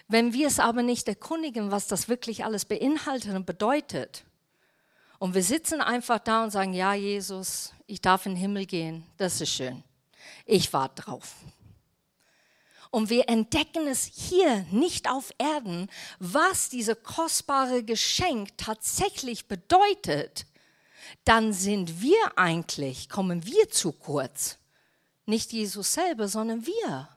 Wenn 0.08 0.32
wir 0.32 0.46
es 0.46 0.58
aber 0.58 0.82
nicht 0.82 1.06
erkundigen, 1.06 1.70
was 1.70 1.86
das 1.86 2.08
wirklich 2.08 2.46
alles 2.46 2.64
beinhaltet 2.64 3.34
und 3.34 3.44
bedeutet, 3.44 4.24
und 5.18 5.34
wir 5.34 5.42
sitzen 5.42 5.82
einfach 5.82 6.20
da 6.20 6.44
und 6.44 6.50
sagen, 6.50 6.72
ja 6.72 6.94
Jesus, 6.94 7.74
ich 7.86 8.00
darf 8.00 8.24
in 8.24 8.32
den 8.32 8.40
Himmel 8.40 8.64
gehen, 8.64 9.04
das 9.18 9.42
ist 9.42 9.50
schön, 9.50 9.84
ich 10.46 10.72
warte 10.72 11.02
drauf. 11.02 11.34
Und 12.94 13.10
wir 13.10 13.28
entdecken 13.28 13.88
es 13.88 14.04
hier 14.04 14.64
nicht 14.70 15.10
auf 15.10 15.32
Erden, 15.38 15.90
was 16.20 16.68
dieses 16.68 17.02
kostbare 17.02 17.82
Geschenk 17.82 18.56
tatsächlich 18.56 19.48
bedeutet, 19.48 20.46
dann 21.24 21.52
sind 21.52 22.00
wir 22.00 22.38
eigentlich, 22.38 23.08
kommen 23.08 23.44
wir 23.46 23.68
zu 23.68 23.90
kurz. 23.90 24.58
Nicht 25.26 25.52
Jesus 25.52 25.94
selber, 25.94 26.28
sondern 26.28 26.66
wir. 26.66 27.08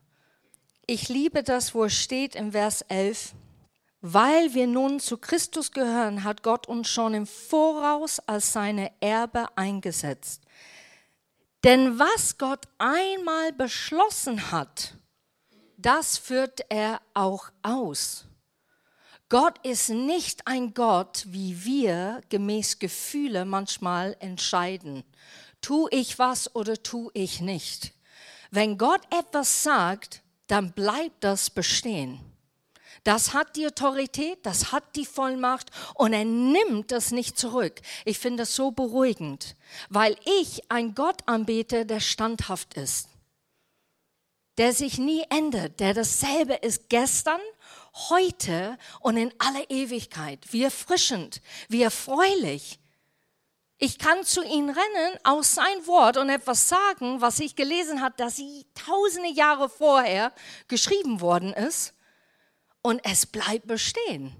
Ich 0.87 1.09
liebe 1.09 1.43
das, 1.43 1.75
wo 1.75 1.83
es 1.83 1.93
steht 1.93 2.33
im 2.33 2.53
Vers 2.53 2.81
11. 2.81 3.35
Weil 4.01 4.55
wir 4.55 4.65
nun 4.65 4.99
zu 4.99 5.17
Christus 5.19 5.71
gehören, 5.71 6.23
hat 6.23 6.41
Gott 6.41 6.67
uns 6.67 6.89
schon 6.89 7.13
im 7.13 7.27
Voraus 7.27 8.17
als 8.21 8.51
seine 8.51 8.91
Erbe 8.99 9.45
eingesetzt. 9.55 10.41
Denn 11.63 11.99
was 11.99 12.39
Gott 12.39 12.67
einmal 12.79 13.53
beschlossen 13.53 14.51
hat, 14.51 14.95
das 15.77 16.17
führt 16.17 16.61
er 16.69 17.01
auch 17.13 17.49
aus. 17.61 18.25
Gott 19.29 19.65
ist 19.65 19.89
nicht 19.89 20.47
ein 20.47 20.73
Gott, 20.73 21.25
wie 21.27 21.63
wir 21.65 22.21
gemäß 22.29 22.79
Gefühle 22.79 23.45
manchmal 23.45 24.15
entscheiden. 24.19 25.03
Tu 25.61 25.87
ich 25.91 26.17
was 26.17 26.55
oder 26.55 26.81
tu 26.81 27.11
ich 27.13 27.41
nicht? 27.41 27.93
Wenn 28.51 28.77
Gott 28.77 29.01
etwas 29.13 29.63
sagt, 29.63 30.21
dann 30.47 30.71
bleibt 30.71 31.23
das 31.23 31.49
bestehen. 31.49 32.19
Das 33.03 33.33
hat 33.33 33.55
die 33.55 33.67
Autorität, 33.67 34.39
das 34.43 34.71
hat 34.71 34.95
die 34.95 35.05
Vollmacht 35.05 35.71
und 35.95 36.13
er 36.13 36.25
nimmt 36.25 36.91
das 36.91 37.11
nicht 37.11 37.37
zurück. 37.37 37.81
Ich 38.05 38.19
finde 38.19 38.43
das 38.43 38.55
so 38.55 38.71
beruhigend, 38.71 39.55
weil 39.89 40.15
ich 40.41 40.69
ein 40.69 40.95
Gott 40.95 41.21
anbete, 41.25 41.85
der 41.85 41.99
standhaft 41.99 42.73
ist, 42.73 43.09
der 44.57 44.73
sich 44.73 44.97
nie 44.97 45.23
ändert, 45.29 45.79
der 45.79 45.93
dasselbe 45.93 46.55
ist 46.55 46.89
gestern, 46.89 47.41
heute 48.09 48.77
und 48.99 49.17
in 49.17 49.33
aller 49.39 49.69
Ewigkeit, 49.69 50.39
wie 50.51 50.63
erfrischend, 50.63 51.41
wie 51.67 51.81
erfreulich. 51.81 52.79
Ich 53.79 53.99
kann 53.99 54.23
zu 54.23 54.43
ihm 54.43 54.69
rennen 54.69 55.19
aus 55.23 55.53
sein 55.53 55.85
Wort 55.85 56.17
und 56.17 56.29
etwas 56.29 56.67
sagen, 56.67 57.21
was 57.21 57.39
ich 57.39 57.55
gelesen 57.55 58.01
habe, 58.01 58.15
dass 58.17 58.35
sie 58.35 58.65
tausende 58.73 59.29
Jahre 59.29 59.69
vorher 59.69 60.33
geschrieben 60.67 61.21
worden 61.21 61.53
ist 61.53 61.93
und 62.81 62.99
es 63.03 63.27
bleibt 63.27 63.67
bestehen. 63.67 64.35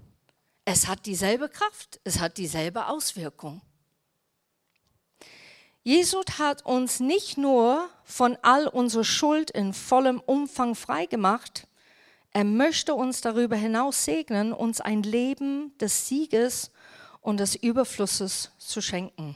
Es 0.64 0.88
hat 0.88 1.06
dieselbe 1.06 1.48
Kraft, 1.48 2.00
es 2.02 2.18
hat 2.18 2.36
dieselbe 2.36 2.88
Auswirkung. 2.88 3.62
Jesus 5.88 6.26
hat 6.38 6.66
uns 6.66 7.00
nicht 7.00 7.38
nur 7.38 7.88
von 8.04 8.36
all 8.42 8.68
unserer 8.68 9.04
Schuld 9.04 9.50
in 9.50 9.72
vollem 9.72 10.20
Umfang 10.20 10.74
freigemacht, 10.74 11.66
er 12.30 12.44
möchte 12.44 12.94
uns 12.94 13.22
darüber 13.22 13.56
hinaus 13.56 14.04
segnen, 14.04 14.52
uns 14.52 14.82
ein 14.82 15.02
Leben 15.02 15.72
des 15.78 16.06
Sieges 16.06 16.72
und 17.22 17.40
des 17.40 17.54
Überflusses 17.54 18.50
zu 18.58 18.82
schenken. 18.82 19.34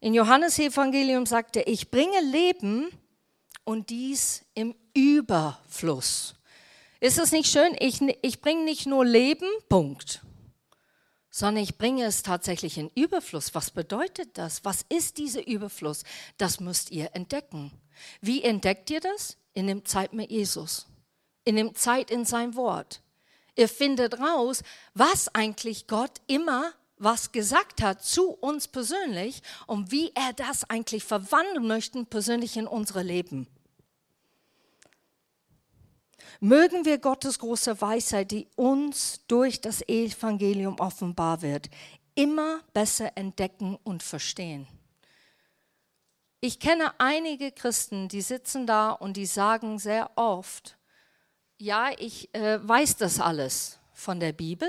In 0.00 0.14
Johannes 0.14 0.58
Evangelium 0.58 1.26
sagte 1.26 1.60
er, 1.60 1.68
ich 1.68 1.92
bringe 1.92 2.20
Leben 2.20 2.88
und 3.62 3.90
dies 3.90 4.44
im 4.54 4.74
Überfluss. 4.94 6.34
Ist 6.98 7.20
es 7.20 7.30
nicht 7.30 7.52
schön? 7.52 7.76
Ich, 7.78 8.00
ich 8.22 8.40
bringe 8.40 8.64
nicht 8.64 8.86
nur 8.86 9.04
Leben, 9.04 9.46
Punkt, 9.68 10.22
sondern 11.34 11.64
ich 11.64 11.78
bringe 11.78 12.04
es 12.04 12.22
tatsächlich 12.22 12.78
in 12.78 12.90
Überfluss. 12.90 13.54
Was 13.54 13.70
bedeutet 13.70 14.38
das? 14.38 14.64
Was 14.64 14.84
ist 14.88 15.18
dieser 15.18 15.46
Überfluss? 15.46 16.04
Das 16.38 16.60
müsst 16.60 16.90
ihr 16.90 17.10
entdecken. 17.14 17.72
Wie 18.20 18.42
entdeckt 18.42 18.90
ihr 18.90 19.00
das? 19.00 19.36
In 19.52 19.66
dem 19.66 19.84
Zeit 19.84 20.12
mit 20.12 20.30
Jesus 20.30 20.86
in 21.44 21.56
dem 21.56 21.74
Zeit 21.74 22.10
in 22.10 22.24
sein 22.24 22.54
Wort. 22.56 23.02
Ihr 23.56 23.68
findet 23.68 24.18
raus, 24.18 24.62
was 24.94 25.32
eigentlich 25.34 25.86
Gott 25.86 26.20
immer 26.26 26.72
was 26.96 27.32
gesagt 27.32 27.82
hat 27.82 28.04
zu 28.04 28.30
uns 28.30 28.68
persönlich 28.68 29.42
und 29.66 29.90
wie 29.90 30.12
er 30.14 30.32
das 30.32 30.68
eigentlich 30.70 31.04
verwandeln 31.04 31.66
möchte 31.66 32.04
persönlich 32.04 32.56
in 32.56 32.66
unsere 32.66 33.02
Leben. 33.02 33.46
Mögen 36.44 36.84
wir 36.84 36.98
Gottes 36.98 37.38
große 37.38 37.80
Weisheit, 37.80 38.30
die 38.30 38.46
uns 38.54 39.24
durch 39.28 39.62
das 39.62 39.80
Evangelium 39.88 40.78
offenbar 40.78 41.40
wird, 41.40 41.70
immer 42.14 42.60
besser 42.74 43.16
entdecken 43.16 43.78
und 43.82 44.02
verstehen. 44.02 44.66
Ich 46.40 46.60
kenne 46.60 46.92
einige 47.00 47.50
Christen, 47.50 48.08
die 48.08 48.20
sitzen 48.20 48.66
da 48.66 48.90
und 48.90 49.16
die 49.16 49.24
sagen 49.24 49.78
sehr 49.78 50.10
oft, 50.16 50.76
ja, 51.56 51.92
ich 51.96 52.28
äh, 52.34 52.58
weiß 52.62 52.98
das 52.98 53.20
alles 53.20 53.78
von 53.94 54.20
der 54.20 54.34
Bibel. 54.34 54.68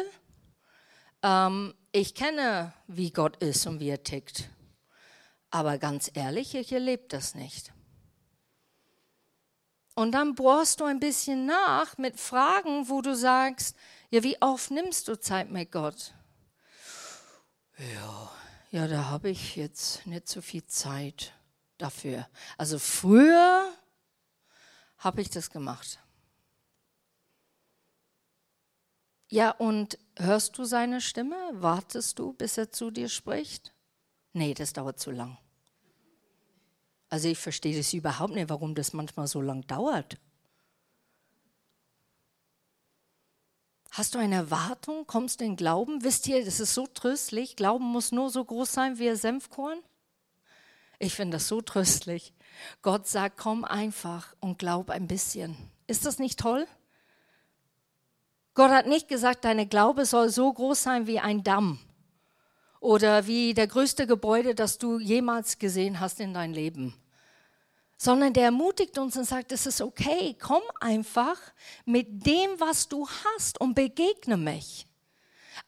Ähm, 1.24 1.74
ich 1.92 2.16
kenne, 2.16 2.72
wie 2.88 3.12
Gott 3.12 3.44
ist 3.44 3.68
und 3.68 3.82
wie 3.82 3.90
er 3.90 4.02
tickt. 4.02 4.50
Aber 5.52 5.78
ganz 5.78 6.10
ehrlich, 6.14 6.56
ich 6.56 6.72
erlebe 6.72 7.04
das 7.10 7.36
nicht. 7.36 7.75
Und 9.96 10.12
dann 10.12 10.36
bohrst 10.36 10.82
du 10.82 10.84
ein 10.84 11.00
bisschen 11.00 11.46
nach 11.46 11.98
mit 11.98 12.20
Fragen, 12.20 12.90
wo 12.90 13.02
du 13.02 13.16
sagst, 13.16 13.78
ja, 14.10 14.24
wie 14.24 14.40
oft 14.42 14.70
nimmst 14.70 15.08
du 15.08 15.20
Zeit 15.20 15.50
mit 15.50 15.72
Gott? 15.72 16.14
Ja, 17.78 18.32
ja, 18.72 18.88
da 18.88 19.06
habe 19.06 19.30
ich 19.30 19.56
jetzt 19.56 20.06
nicht 20.06 20.28
so 20.28 20.42
viel 20.42 20.66
Zeit 20.66 21.34
dafür. 21.78 22.28
Also 22.58 22.78
früher 22.78 23.72
habe 24.98 25.22
ich 25.22 25.30
das 25.30 25.50
gemacht. 25.50 26.00
Ja, 29.30 29.52
und 29.52 29.98
hörst 30.18 30.58
du 30.58 30.66
seine 30.66 31.00
Stimme? 31.00 31.36
Wartest 31.54 32.20
du, 32.20 32.34
bis 32.34 32.58
er 32.58 32.70
zu 32.70 32.92
dir 32.92 33.10
spricht? 33.10 33.74
Nee, 34.34 34.54
das 34.54 34.74
dauert 34.74 35.00
zu 35.00 35.12
lang. 35.12 35.38
Also 37.16 37.30
ich 37.30 37.38
verstehe 37.38 37.78
das 37.78 37.94
überhaupt 37.94 38.34
nicht, 38.34 38.50
warum 38.50 38.76
das 38.76 38.92
manchmal 38.92 39.28
so 39.28 39.40
lang 39.40 39.66
dauert. 39.68 40.18
Hast 43.92 44.14
du 44.16 44.20
eine 44.20 44.36
Erwartung? 44.36 45.08
Kommst 45.08 45.40
du 45.40 45.46
in 45.46 45.56
Glauben? 45.56 46.04
Wisst 46.04 46.28
ihr, 46.28 46.44
das 46.44 46.60
ist 46.60 46.74
so 46.74 46.88
tröstlich. 46.88 47.56
Glauben 47.56 47.86
muss 47.86 48.12
nur 48.12 48.30
so 48.30 48.44
groß 48.44 48.70
sein 48.70 49.00
wie 49.00 49.10
ein 49.10 49.16
Senfkorn. 49.16 49.80
Ich 51.00 51.14
finde 51.14 51.38
das 51.38 51.48
so 51.48 51.62
tröstlich. 51.62 52.34
Gott 52.82 53.08
sagt, 53.08 53.38
komm 53.38 53.64
einfach 53.64 54.36
und 54.42 54.60
glaub 54.60 54.90
ein 54.90 55.08
bisschen. 55.08 55.56
Ist 55.88 56.06
das 56.06 56.20
nicht 56.20 56.38
toll? 56.38 56.68
Gott 58.56 58.72
hat 58.72 58.88
nicht 58.88 59.08
gesagt, 59.08 59.46
deine 59.46 59.68
Glaube 59.68 60.06
soll 60.06 60.28
so 60.28 60.52
groß 60.52 60.84
sein 60.84 61.08
wie 61.08 61.22
ein 61.22 61.46
Damm 61.46 61.80
oder 62.82 63.26
wie 63.26 63.54
der 63.54 63.68
größte 63.68 64.06
Gebäude, 64.06 64.54
das 64.54 64.80
du 64.80 65.00
jemals 65.00 65.60
gesehen 65.60 66.02
hast 66.02 66.20
in 66.20 66.34
dein 66.34 66.54
Leben. 66.54 66.94
Sondern 67.98 68.34
der 68.34 68.46
ermutigt 68.46 68.98
uns 68.98 69.16
und 69.16 69.26
sagt, 69.26 69.52
es 69.52 69.66
ist 69.66 69.82
okay, 69.82 70.36
komm 70.40 70.64
einfach 70.80 71.38
mit 71.86 72.26
dem, 72.26 72.60
was 72.60 72.88
du 72.90 73.08
hast 73.08 73.60
und 73.62 73.74
begegne 73.74 74.38
mich. 74.38 74.86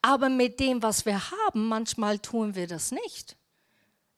Aber 0.01 0.29
mit 0.29 0.59
dem, 0.59 0.83
was 0.83 1.05
wir 1.05 1.31
haben, 1.31 1.67
manchmal 1.67 2.19
tun 2.19 2.55
wir 2.55 2.67
das 2.67 2.91
nicht. 2.91 3.37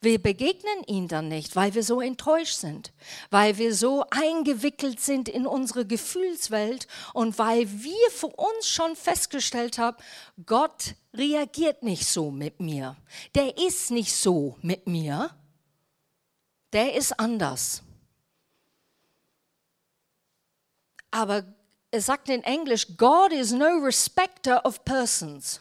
Wir 0.02 0.18
begegnen 0.18 0.82
ihn 0.86 1.08
dann 1.08 1.28
nicht, 1.28 1.56
weil 1.56 1.74
wir 1.74 1.82
so 1.82 2.00
enttäuscht 2.00 2.56
sind, 2.56 2.90
weil 3.28 3.58
wir 3.58 3.74
so 3.74 4.02
eingewickelt 4.10 4.98
sind 4.98 5.28
in 5.28 5.46
unsere 5.46 5.84
Gefühlswelt 5.84 6.86
und 7.12 7.38
weil 7.38 7.70
wir 7.82 8.10
für 8.10 8.28
uns 8.28 8.66
schon 8.66 8.96
festgestellt 8.96 9.76
haben, 9.76 9.98
Gott 10.46 10.94
reagiert 11.12 11.82
nicht 11.82 12.06
so 12.06 12.30
mit 12.30 12.60
mir. 12.60 12.96
Der 13.34 13.58
ist 13.58 13.90
nicht 13.90 14.14
so 14.14 14.56
mit 14.62 14.86
mir. 14.86 15.30
Der 16.72 16.94
ist 16.94 17.20
anders. 17.20 17.82
Aber 21.10 21.44
es 21.90 22.06
sagt 22.06 22.28
in 22.28 22.42
Englisch, 22.44 22.86
God 22.96 23.32
is 23.32 23.52
no 23.52 23.78
respecter 23.84 24.64
of 24.64 24.84
persons. 24.84 25.60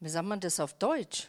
Wie 0.00 0.08
sagt 0.08 0.26
man 0.26 0.40
das 0.40 0.60
auf 0.60 0.74
Deutsch? 0.74 1.28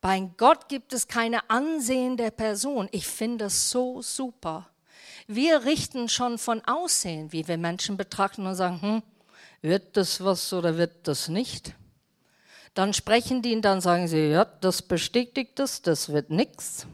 Bei 0.00 0.20
Gott 0.36 0.68
gibt 0.68 0.92
es 0.92 1.08
keine 1.08 1.50
Ansehen 1.50 2.16
der 2.16 2.30
Person. 2.30 2.88
Ich 2.92 3.06
finde 3.06 3.46
das 3.46 3.70
so 3.70 4.00
super. 4.00 4.70
Wir 5.26 5.64
richten 5.64 6.08
schon 6.08 6.38
von 6.38 6.64
Aussehen, 6.64 7.32
wie 7.32 7.46
wir 7.48 7.58
Menschen 7.58 7.96
betrachten 7.96 8.46
und 8.46 8.54
sagen, 8.54 8.80
hm, 8.80 9.02
wird 9.60 9.96
das 9.96 10.22
was 10.24 10.52
oder 10.52 10.76
wird 10.76 11.08
das 11.08 11.28
nicht? 11.28 11.74
Dann 12.74 12.94
sprechen 12.94 13.42
die 13.42 13.56
und 13.56 13.62
dann 13.62 13.80
sagen 13.80 14.06
sie, 14.06 14.30
ja, 14.30 14.44
das 14.44 14.82
bestätigt 14.82 15.58
es, 15.58 15.82
das 15.82 16.12
wird 16.12 16.30
nichts. 16.30 16.86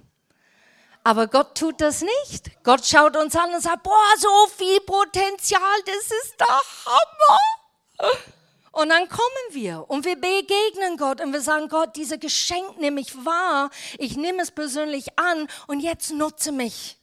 Aber 1.06 1.26
Gott 1.26 1.54
tut 1.54 1.82
das 1.82 2.00
nicht. 2.00 2.50
Gott 2.64 2.84
schaut 2.84 3.14
uns 3.16 3.36
an 3.36 3.52
und 3.54 3.60
sagt, 3.60 3.82
boah, 3.82 4.14
so 4.18 4.46
viel 4.56 4.80
Potenzial, 4.80 5.60
das 5.84 6.06
ist 6.06 6.40
der 6.40 6.46
Hammer. 6.48 8.10
Und 8.72 8.88
dann 8.88 9.08
kommen 9.08 9.22
wir 9.50 9.84
und 9.88 10.04
wir 10.04 10.16
begegnen 10.16 10.96
Gott 10.96 11.20
und 11.20 11.32
wir 11.32 11.42
sagen, 11.42 11.68
Gott, 11.68 11.94
dieses 11.94 12.18
Geschenk 12.18 12.80
nehme 12.80 13.00
ich 13.00 13.14
wahr, 13.24 13.70
ich 13.98 14.16
nehme 14.16 14.42
es 14.42 14.50
persönlich 14.50 15.16
an 15.16 15.46
und 15.68 15.78
jetzt 15.78 16.10
nutze 16.10 16.50
mich. 16.50 16.96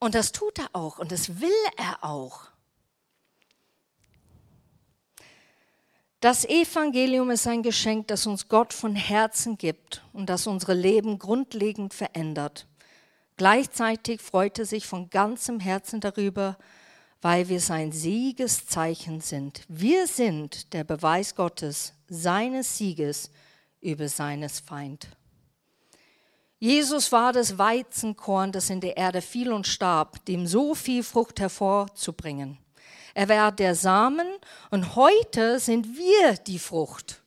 Und 0.00 0.14
das 0.14 0.32
tut 0.32 0.58
er 0.58 0.70
auch 0.72 0.98
und 0.98 1.12
das 1.12 1.40
will 1.40 1.50
er 1.76 2.02
auch. 2.02 2.48
Das 6.20 6.44
Evangelium 6.44 7.30
ist 7.30 7.46
ein 7.46 7.62
Geschenk, 7.62 8.08
das 8.08 8.26
uns 8.26 8.48
Gott 8.48 8.72
von 8.72 8.96
Herzen 8.96 9.58
gibt 9.58 10.02
und 10.12 10.26
das 10.26 10.46
unsere 10.46 10.74
Leben 10.74 11.18
grundlegend 11.18 11.94
verändert. 11.94 12.66
Gleichzeitig 13.40 14.20
freut 14.20 14.58
er 14.58 14.66
sich 14.66 14.86
von 14.86 15.08
ganzem 15.08 15.60
Herzen 15.60 16.02
darüber, 16.02 16.58
weil 17.22 17.48
wir 17.48 17.60
sein 17.60 17.90
Siegeszeichen 17.90 19.22
sind. 19.22 19.62
Wir 19.66 20.06
sind 20.06 20.74
der 20.74 20.84
Beweis 20.84 21.34
Gottes, 21.34 21.94
seines 22.06 22.76
Sieges 22.76 23.30
über 23.80 24.10
seines 24.10 24.60
Feind. 24.60 25.08
Jesus 26.58 27.12
war 27.12 27.32
das 27.32 27.56
Weizenkorn, 27.56 28.52
das 28.52 28.68
in 28.68 28.82
der 28.82 28.98
Erde 28.98 29.22
fiel 29.22 29.54
und 29.54 29.66
starb, 29.66 30.22
dem 30.26 30.46
so 30.46 30.74
viel 30.74 31.02
Frucht 31.02 31.40
hervorzubringen. 31.40 32.58
Er 33.14 33.30
war 33.30 33.52
der 33.52 33.74
Samen 33.74 34.28
und 34.70 34.96
heute 34.96 35.58
sind 35.60 35.96
wir 35.96 36.34
die 36.34 36.58
Frucht. 36.58 37.22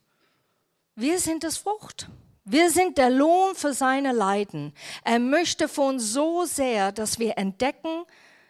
Wir 0.93 1.17
sind 1.17 1.43
das 1.43 1.58
Frucht. 1.58 2.08
Wir 2.46 2.70
sind 2.70 2.98
der 2.98 3.10
Lohn 3.10 3.56
für 3.56 3.74
seine 3.74 4.12
Leiden. 4.12 4.74
Er 5.04 5.20
möchte 5.20 5.68
von 5.68 5.96
uns 5.96 6.12
so 6.12 6.44
sehr, 6.46 6.92
dass 6.92 7.20
wir 7.20 7.38
entdecken, 7.38 8.04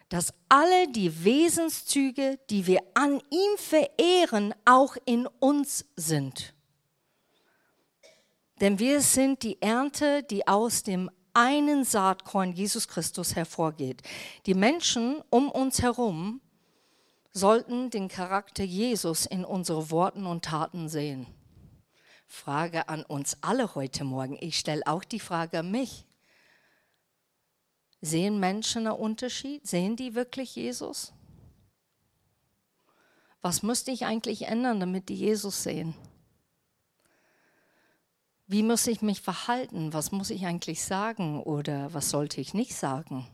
dass 0.08 0.34
alle 0.48 0.88
die 0.88 1.24
Wesenszüge, 1.24 2.38
die 2.50 2.66
wir 2.66 2.80
an 2.94 3.20
ihm 3.30 3.56
verehren, 3.56 4.54
auch 4.64 4.96
in 5.04 5.26
uns 5.38 5.84
sind. 5.96 6.54
Denn 8.60 8.78
wir 8.78 9.00
sind 9.00 9.42
die 9.42 9.60
Ernte, 9.60 10.22
die 10.22 10.46
aus 10.46 10.82
dem 10.82 11.10
einen 11.32 11.84
Saatkorn 11.84 12.52
Jesus 12.52 12.86
Christus 12.88 13.34
hervorgeht. 13.34 14.02
Die 14.46 14.54
Menschen 14.54 15.20
um 15.30 15.50
uns 15.50 15.82
herum 15.82 16.40
sollten 17.32 17.90
den 17.90 18.08
Charakter 18.08 18.62
Jesus 18.62 19.26
in 19.26 19.44
unsere 19.44 19.90
Worten 19.90 20.26
und 20.26 20.44
Taten 20.44 20.88
sehen. 20.88 21.26
Frage 22.26 22.88
an 22.88 23.04
uns 23.04 23.38
alle 23.40 23.74
heute 23.74 24.04
Morgen. 24.04 24.36
Ich 24.40 24.58
stelle 24.58 24.86
auch 24.86 25.04
die 25.04 25.20
Frage 25.20 25.60
an 25.60 25.70
mich. 25.70 26.04
Sehen 28.00 28.38
Menschen 28.38 28.86
einen 28.86 28.96
Unterschied? 28.96 29.66
Sehen 29.66 29.96
die 29.96 30.14
wirklich 30.14 30.56
Jesus? 30.56 31.12
Was 33.40 33.62
müsste 33.62 33.90
ich 33.90 34.04
eigentlich 34.04 34.42
ändern, 34.42 34.80
damit 34.80 35.08
die 35.08 35.16
Jesus 35.16 35.62
sehen? 35.62 35.94
Wie 38.46 38.62
muss 38.62 38.86
ich 38.86 39.00
mich 39.00 39.20
verhalten? 39.20 39.92
Was 39.92 40.12
muss 40.12 40.30
ich 40.30 40.46
eigentlich 40.46 40.84
sagen 40.84 41.42
oder 41.42 41.92
was 41.94 42.10
sollte 42.10 42.40
ich 42.40 42.52
nicht 42.52 42.74
sagen? 42.74 43.26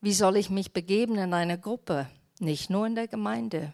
Wie 0.00 0.12
soll 0.12 0.36
ich 0.36 0.50
mich 0.50 0.72
begeben 0.72 1.18
in 1.18 1.32
eine 1.32 1.58
Gruppe, 1.58 2.08
nicht 2.38 2.68
nur 2.68 2.86
in 2.86 2.94
der 2.94 3.08
Gemeinde, 3.08 3.72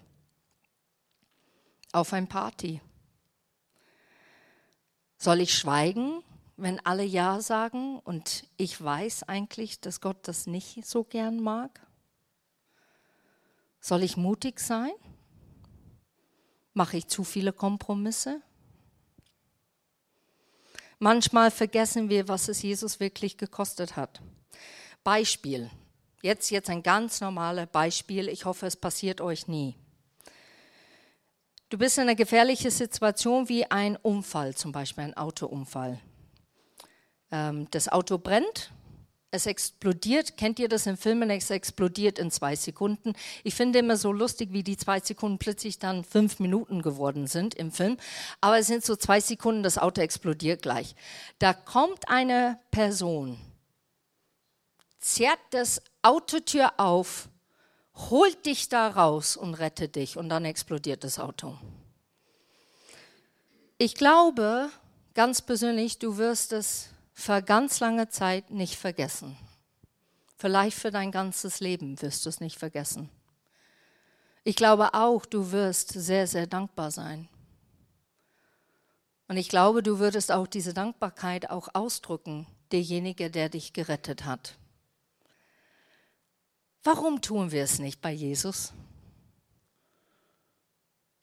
auf 1.93 2.13
ein 2.13 2.27
Party? 2.27 2.81
Soll 5.19 5.41
ich 5.41 5.55
schweigen 5.55 6.23
wenn 6.63 6.79
alle 6.87 7.03
Ja 7.03 7.41
sagen 7.41 7.99
und 7.99 8.45
ich 8.57 8.83
weiß 8.83 9.25
eigentlich, 9.25 9.81
dass 9.81 10.01
Gott 10.01 10.29
das 10.29 10.47
nicht 10.47 10.87
so 10.87 11.03
gern 11.03 11.41
mag? 11.41 11.81
Soll 13.81 14.05
ich 14.05 14.17
mutig 14.17 14.61
sein? 14.61 14.93
Mache 16.73 16.99
ich 16.99 17.09
zu 17.09 17.25
viele 17.25 17.53
Kompromisse? 17.53 18.41
Manchmal 21.01 21.51
vergessen 21.51 22.09
wir, 22.09 22.29
was 22.29 22.49
es 22.49 22.63
Jesus 22.63 23.01
wirklich 23.01 23.37
gekostet 23.37 23.97
hat. 23.97 24.23
Beispiel. 25.03 25.69
Jetzt, 26.23 26.51
jetzt 26.51 26.71
ein 26.71 26.85
ganz 26.85 27.21
normales 27.21 27.67
Beispiel. 27.73 28.29
Ich 28.29 28.45
hoffe, 28.45 28.67
es 28.67 28.77
passiert 28.77 29.21
euch 29.21 29.49
nie. 29.49 29.75
Du 31.73 31.79
bist 31.79 31.97
in 31.97 32.03
einer 32.03 32.15
gefährlichen 32.15 32.71
Situation 32.71 33.49
wie 33.49 33.65
ein 33.65 33.97
Unfall, 33.97 34.55
zum 34.55 34.73
Beispiel 34.73 35.05
ein 35.05 35.17
Autounfall. 35.17 35.99
Ähm, 37.31 37.67
das 37.71 37.89
Auto 37.89 38.19
brennt, 38.19 38.71
es 39.31 39.47
explodiert. 39.47 40.37
Kennt 40.37 40.59
ihr 40.59 40.69
das 40.69 40.87
in 40.87 40.99
Filmen? 40.99 41.31
Es 41.31 41.49
explodiert 41.49 42.19
in 42.19 42.31
zwei 42.31 42.57
Sekunden. 42.57 43.15
Ich 43.43 43.55
finde 43.55 43.79
immer 43.79 43.97
so 43.97 44.13
lustig, 44.13 44.53
wie 44.53 44.63
die 44.63 44.77
zwei 44.77 45.01
Sekunden 45.01 45.39
plötzlich 45.39 45.79
dann 45.79 46.05
fünf 46.05 46.41
Minuten 46.41 46.83
geworden 46.83 47.27
sind 47.27 47.55
im 47.55 47.73
Film. 47.73 47.97
Aber 48.43 48.59
es 48.59 48.67
sind 48.67 48.85
so 48.85 48.95
zwei 48.95 49.21
Sekunden, 49.21 49.63
das 49.63 49.79
Auto 49.79 50.03
explodiert 50.03 50.61
gleich. 50.61 50.95
Da 51.39 51.55
kommt 51.55 52.07
eine 52.11 52.59
Person, 52.71 53.39
zerrt 55.01 55.41
das 55.53 55.81
Autotür 56.03 56.75
auf, 56.77 57.31
holt 57.95 58.47
dich 58.47 58.69
da 58.69 58.89
raus 58.89 59.37
und 59.37 59.55
rettet 59.55 59.97
dich 59.97 60.17
und 60.17 60.29
dann 60.29 60.45
explodiert 60.45 61.05
das 61.05 61.19
Auto. 61.19 61.57
Ich 63.79 63.95
glaube, 63.95 64.71
ganz 65.15 65.43
persönlich, 65.43 65.99
du 65.99 66.17
wirst 66.17 66.53
es 66.53 66.89
für 67.13 67.43
ganz 67.43 67.81
lange 67.81 68.09
Zeit 68.09 68.51
nicht 68.51 68.77
vergessen. 68.77 69.37
Vielleicht 70.37 70.77
für 70.77 70.91
dein 70.91 71.13
ganzes 71.13 71.61
Leben 71.61 72.01
wirst 72.03 72.25
du 72.25 72.29
es 72.29 72.41
nicht 72.41 72.59
vergessen. 72.59 73.11
Ich 74.45 74.57
glaube 74.57 74.95
auch, 74.95 75.25
du 75.25 75.53
wirst 75.53 75.93
sehr, 75.93 76.27
sehr 76.27 76.47
dankbar 76.47 76.91
sein. 76.91 77.29
Und 79.29 79.37
ich 79.37 79.49
glaube, 79.49 79.83
du 79.83 79.99
würdest 79.99 80.33
auch 80.33 80.47
diese 80.47 80.75
Dankbarkeit 80.75 81.49
auch 81.51 81.69
ausdrücken, 81.75 82.47
derjenige, 82.73 83.31
der 83.31 83.49
dich 83.49 83.73
gerettet 83.73 84.25
hat. 84.25 84.59
Warum 86.85 87.21
tun 87.21 87.53
wir 87.53 87.63
es 87.63 87.79
nicht 87.79 88.01
bei 88.01 88.11
Jesus? 88.11 88.73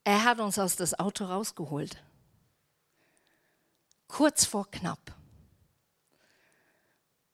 Er 0.05 0.23
hat 0.23 0.39
uns 0.39 0.57
aus 0.57 0.75
das 0.75 0.97
Auto 0.97 1.25
rausgeholt. 1.25 2.01
Kurz 4.07 4.45
vor 4.45 4.71
knapp. 4.71 5.15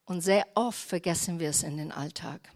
Und 0.05 0.21
sehr 0.21 0.45
oft 0.55 0.79
vergessen 0.79 1.39
wir 1.39 1.49
es 1.49 1.63
in 1.63 1.77
den 1.77 1.91
Alltag. 1.91 2.51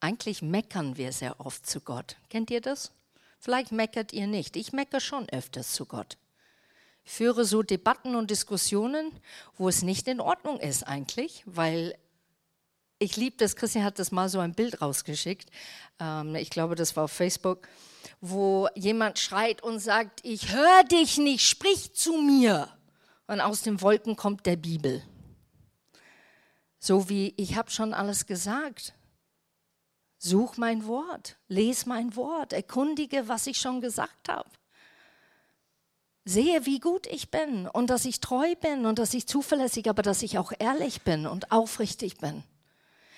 Eigentlich 0.00 0.42
meckern 0.42 0.96
wir 0.96 1.12
sehr 1.12 1.40
oft 1.40 1.66
zu 1.66 1.80
Gott. 1.80 2.16
Kennt 2.28 2.50
ihr 2.50 2.60
das? 2.60 2.92
Vielleicht 3.38 3.72
meckert 3.72 4.12
ihr 4.12 4.26
nicht. 4.26 4.56
Ich 4.56 4.72
meckere 4.72 5.00
schon 5.00 5.28
öfters 5.30 5.72
zu 5.72 5.86
Gott. 5.86 6.18
Ich 7.04 7.12
führe 7.12 7.44
so 7.44 7.62
Debatten 7.62 8.14
und 8.14 8.30
Diskussionen, 8.30 9.10
wo 9.56 9.68
es 9.68 9.82
nicht 9.82 10.06
in 10.06 10.20
Ordnung 10.20 10.60
ist 10.60 10.84
eigentlich, 10.84 11.42
weil 11.46 11.96
ich 13.02 13.16
liebe 13.16 13.36
das. 13.36 13.56
Christian 13.56 13.84
hat 13.84 13.98
das 13.98 14.12
mal 14.12 14.28
so 14.28 14.38
ein 14.38 14.54
Bild 14.54 14.80
rausgeschickt. 14.80 15.50
Ähm, 15.98 16.34
ich 16.34 16.50
glaube, 16.50 16.74
das 16.74 16.96
war 16.96 17.04
auf 17.04 17.12
Facebook, 17.12 17.68
wo 18.20 18.68
jemand 18.74 19.18
schreit 19.18 19.62
und 19.62 19.80
sagt: 19.80 20.20
Ich 20.22 20.52
höre 20.52 20.84
dich 20.84 21.18
nicht, 21.18 21.46
sprich 21.46 21.92
zu 21.94 22.14
mir. 22.18 22.68
Und 23.26 23.40
aus 23.40 23.62
den 23.62 23.80
Wolken 23.80 24.16
kommt 24.16 24.46
der 24.46 24.56
Bibel. 24.56 25.02
So 26.78 27.08
wie 27.08 27.34
ich 27.36 27.56
habe 27.56 27.70
schon 27.70 27.94
alles 27.94 28.26
gesagt. 28.26 28.94
Such 30.18 30.56
mein 30.56 30.86
Wort, 30.86 31.36
les 31.48 31.86
mein 31.86 32.14
Wort, 32.14 32.52
erkundige, 32.52 33.26
was 33.26 33.46
ich 33.48 33.58
schon 33.58 33.80
gesagt 33.80 34.28
habe. 34.28 34.48
Sehe, 36.24 36.64
wie 36.66 36.78
gut 36.78 37.08
ich 37.08 37.32
bin 37.32 37.66
und 37.66 37.90
dass 37.90 38.04
ich 38.04 38.20
treu 38.20 38.54
bin 38.54 38.86
und 38.86 39.00
dass 39.00 39.14
ich 39.14 39.26
zuverlässig, 39.26 39.88
aber 39.88 40.02
dass 40.02 40.22
ich 40.22 40.38
auch 40.38 40.52
ehrlich 40.60 41.02
bin 41.02 41.26
und 41.26 41.50
aufrichtig 41.50 42.18
bin. 42.18 42.44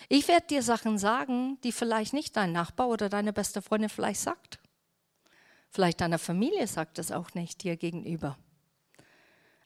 Ich 0.09 0.29
werde 0.29 0.47
dir 0.47 0.63
Sachen 0.63 0.99
sagen, 0.99 1.59
die 1.63 1.73
vielleicht 1.73 2.13
nicht 2.13 2.37
dein 2.37 2.53
Nachbar 2.53 2.89
oder 2.89 3.09
deine 3.09 3.33
beste 3.33 3.63
Freundin 3.63 3.89
vielleicht 3.89 4.21
sagt. 4.21 4.59
Vielleicht 5.71 6.01
deine 6.01 6.19
Familie 6.19 6.67
sagt 6.67 6.99
es 6.99 7.11
auch 7.11 7.35
nicht 7.35 7.63
dir 7.63 7.77
gegenüber. 7.77 8.39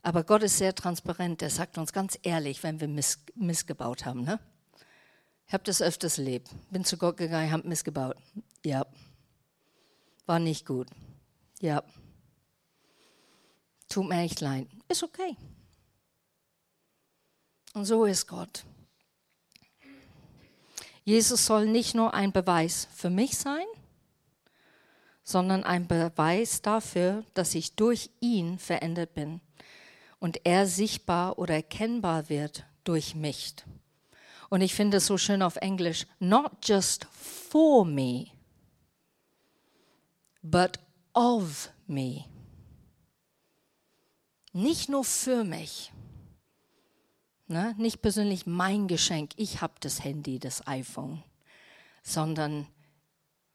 Aber 0.03 0.24
Gott 0.24 0.42
ist 0.42 0.59
sehr 0.59 0.74
transparent. 0.74 1.42
Er 1.42 1.51
sagt 1.51 1.77
uns 1.77 1.92
ganz 1.92 2.18
ehrlich, 2.22 2.62
wenn 2.62 2.81
wir 2.81 2.88
miss, 2.88 3.18
missgebaut 3.35 4.07
haben. 4.07 4.22
Ne? 4.22 4.40
Ich 5.46 5.53
habe 5.53 5.64
das 5.64 5.83
öfters 5.83 6.18
erlebt. 6.18 6.51
Bin 6.70 6.85
zu 6.85 6.96
Gott 6.96 7.16
gegangen, 7.16 7.51
habe 7.51 7.68
missgebaut. 7.68 8.16
Ja. 8.64 8.87
War 10.27 10.38
nicht 10.38 10.66
gut. 10.66 10.88
Ja. 11.61 11.83
Tut 13.88 14.09
mir 14.09 14.20
echt 14.20 14.40
leid. 14.40 14.68
Ist 14.88 15.03
okay. 15.03 15.37
Und 17.74 17.85
so 17.85 18.05
ist 18.05 18.27
Gott. 18.27 18.64
Jesus 21.09 21.47
soll 21.47 21.64
nicht 21.64 21.94
nur 21.94 22.12
ein 22.12 22.33
Beweis 22.33 22.87
für 22.94 23.09
mich 23.09 23.38
sein, 23.38 23.64
sondern 25.23 25.64
ein 25.64 25.88
Beweis 25.88 26.61
dafür, 26.61 27.25
dass 27.33 27.55
ich 27.55 27.77
durch 27.77 28.11
ihn 28.21 28.59
verändert 28.59 29.14
bin 29.14 29.40
und 30.18 30.44
er 30.44 30.66
sichtbar 30.66 31.38
oder 31.38 31.55
erkennbar 31.55 32.29
wird 32.29 32.66
durch 32.85 33.14
mich. 33.14 33.55
Und 34.51 34.61
ich 34.61 34.75
finde 34.75 34.99
es 34.99 35.07
so 35.07 35.16
schön 35.16 35.40
auf 35.40 35.57
Englisch, 35.57 36.07
not 36.18 36.53
just 36.62 37.07
for 37.07 37.87
me, 37.87 38.27
but 40.42 40.79
of 41.14 41.71
me. 41.87 42.27
Nicht 44.53 44.90
nur 44.90 45.05
für 45.05 45.42
mich, 45.42 45.90
ne? 47.49 47.75
nicht 47.79 48.03
persönlich 48.03 48.47
mein 48.47 48.89
Geschenk, 48.89 49.33
ich 49.37 49.61
habe 49.61 49.75
das 49.81 50.05
Handy, 50.05 50.39
das 50.39 50.67
iPhone, 50.67 51.23
sondern 52.03 52.67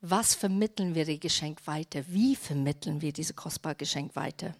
was 0.01 0.35
vermitteln 0.35 0.95
wir 0.95 1.05
das 1.05 1.19
Geschenk 1.19 1.65
weiter? 1.65 2.03
Wie 2.07 2.35
vermitteln 2.35 3.01
wir 3.01 3.13
dieses 3.13 3.35
kostbare 3.35 3.75
Geschenk 3.75 4.15
weiter? 4.15 4.53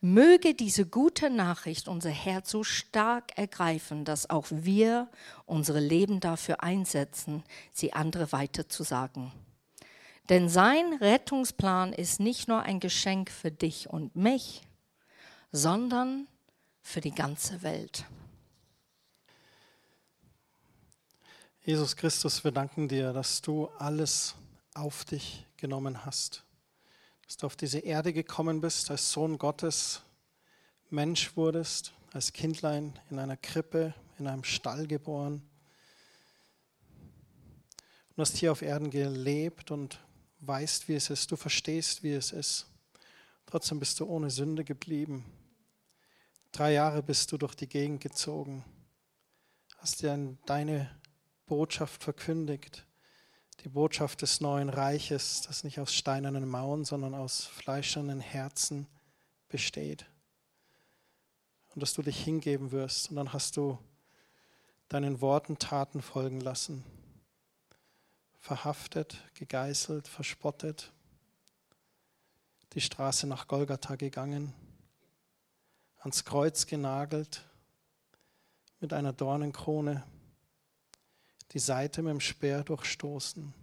Möge 0.00 0.54
diese 0.54 0.86
gute 0.86 1.30
Nachricht 1.30 1.88
unser 1.88 2.10
Herz 2.10 2.50
so 2.50 2.62
stark 2.62 3.36
ergreifen, 3.36 4.04
dass 4.04 4.30
auch 4.30 4.46
wir 4.50 5.08
unsere 5.46 5.80
Leben 5.80 6.20
dafür 6.20 6.62
einsetzen, 6.62 7.42
sie 7.72 7.92
andere 7.92 8.30
weiterzusagen. 8.30 9.32
Denn 10.28 10.48
sein 10.48 10.92
Rettungsplan 11.00 11.92
ist 11.92 12.20
nicht 12.20 12.48
nur 12.48 12.62
ein 12.62 12.80
Geschenk 12.80 13.30
für 13.30 13.50
dich 13.50 13.90
und 13.90 14.14
mich, 14.14 14.62
sondern 15.50 16.28
für 16.82 17.00
die 17.00 17.14
ganze 17.14 17.62
Welt. 17.62 18.04
Jesus 21.68 21.96
Christus, 21.96 22.44
wir 22.44 22.50
danken 22.50 22.88
dir, 22.88 23.12
dass 23.12 23.42
du 23.42 23.66
alles 23.76 24.34
auf 24.72 25.04
dich 25.04 25.44
genommen 25.58 26.06
hast. 26.06 26.42
Dass 27.26 27.36
du 27.36 27.44
auf 27.44 27.56
diese 27.56 27.80
Erde 27.80 28.14
gekommen 28.14 28.62
bist, 28.62 28.90
als 28.90 29.12
Sohn 29.12 29.36
Gottes, 29.36 30.00
Mensch 30.88 31.36
wurdest, 31.36 31.92
als 32.14 32.32
Kindlein 32.32 32.98
in 33.10 33.18
einer 33.18 33.36
Krippe, 33.36 33.92
in 34.18 34.26
einem 34.26 34.44
Stall 34.44 34.86
geboren. 34.86 35.42
Du 38.16 38.22
hast 38.22 38.38
hier 38.38 38.50
auf 38.50 38.62
Erden 38.62 38.88
gelebt 38.88 39.70
und 39.70 40.00
weißt, 40.40 40.88
wie 40.88 40.94
es 40.94 41.10
ist. 41.10 41.30
Du 41.30 41.36
verstehst, 41.36 42.02
wie 42.02 42.14
es 42.14 42.32
ist. 42.32 42.66
Trotzdem 43.44 43.78
bist 43.78 44.00
du 44.00 44.06
ohne 44.06 44.30
Sünde 44.30 44.64
geblieben. 44.64 45.22
Drei 46.50 46.72
Jahre 46.72 47.02
bist 47.02 47.30
du 47.30 47.36
durch 47.36 47.54
die 47.54 47.68
Gegend 47.68 48.00
gezogen, 48.00 48.64
hast 49.76 50.00
dir 50.00 50.38
deine 50.46 50.90
Botschaft 51.48 52.04
verkündigt 52.04 52.84
die 53.64 53.68
Botschaft 53.68 54.22
des 54.22 54.40
neuen 54.40 54.68
Reiches, 54.68 55.42
das 55.42 55.64
nicht 55.64 55.80
aus 55.80 55.92
steinernen 55.92 56.48
Mauern, 56.48 56.84
sondern 56.84 57.14
aus 57.14 57.44
fleischernen 57.44 58.20
Herzen 58.20 58.86
besteht. 59.48 60.06
Und 61.74 61.82
dass 61.82 61.94
du 61.94 62.02
dich 62.02 62.22
hingeben 62.22 62.70
wirst. 62.70 63.10
Und 63.10 63.16
dann 63.16 63.32
hast 63.32 63.56
du 63.56 63.78
deinen 64.88 65.20
Worten 65.20 65.58
Taten 65.58 66.02
folgen 66.02 66.40
lassen. 66.40 66.84
Verhaftet, 68.38 69.22
gegeißelt, 69.34 70.06
verspottet, 70.06 70.92
die 72.74 72.80
Straße 72.80 73.26
nach 73.26 73.48
Golgatha 73.48 73.96
gegangen, 73.96 74.54
ans 75.98 76.24
Kreuz 76.24 76.66
genagelt, 76.66 77.44
mit 78.80 78.92
einer 78.92 79.12
Dornenkrone 79.12 80.04
die 81.52 81.58
Seite 81.58 82.02
mit 82.02 82.10
dem 82.10 82.20
Speer 82.20 82.62
durchstoßen, 82.62 83.54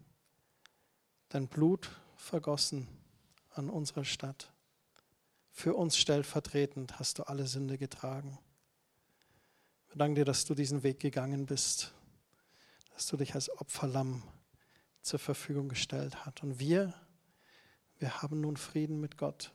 dein 1.30 1.48
Blut 1.48 1.90
vergossen 2.16 2.88
an 3.52 3.70
unserer 3.70 4.06
Stadt. 4.06 4.52
Für 5.52 5.76
uns 5.76 5.98
stellvertretend 5.98 7.00
hast 7.00 7.20
du 7.20 7.24
alle 7.24 7.48
Sünde 7.48 7.78
getragen. 7.78 8.38
Wir 9.88 9.98
danken 9.98 10.16
dir, 10.16 10.26
dass 10.26 10.46
du 10.46 10.56
diesen 10.56 10.84
Weg 10.84 11.00
gegangen 11.00 11.46
bist, 11.46 11.94
dass 12.94 13.08
du 13.08 13.18
dich 13.18 13.36
als 13.36 13.50
Opferlamm 13.50 14.24
zur 15.02 15.20
Verfügung 15.20 15.70
gestellt 15.70 16.26
hast. 16.26 16.44
Und 16.44 16.60
wir, 16.60 16.94
wir 18.00 18.22
haben 18.22 18.42
nun 18.42 18.58
Frieden 18.58 19.00
mit 19.00 19.18
Gott. 19.18 19.54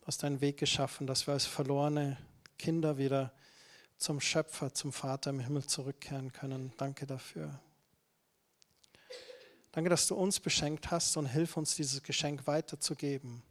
Du 0.00 0.06
hast 0.06 0.22
einen 0.24 0.40
Weg 0.40 0.58
geschaffen, 0.58 1.06
dass 1.06 1.26
wir 1.26 1.34
als 1.34 1.46
verlorene 1.46 2.18
Kinder 2.58 2.98
wieder 2.98 3.32
zum 4.02 4.20
Schöpfer, 4.20 4.74
zum 4.74 4.92
Vater 4.92 5.30
im 5.30 5.40
Himmel 5.40 5.64
zurückkehren 5.64 6.32
können. 6.32 6.72
Danke 6.76 7.06
dafür. 7.06 7.60
Danke, 9.70 9.88
dass 9.88 10.06
du 10.06 10.14
uns 10.14 10.40
beschenkt 10.40 10.90
hast 10.90 11.16
und 11.16 11.26
hilf 11.26 11.56
uns, 11.56 11.76
dieses 11.76 12.02
Geschenk 12.02 12.46
weiterzugeben. 12.46 13.42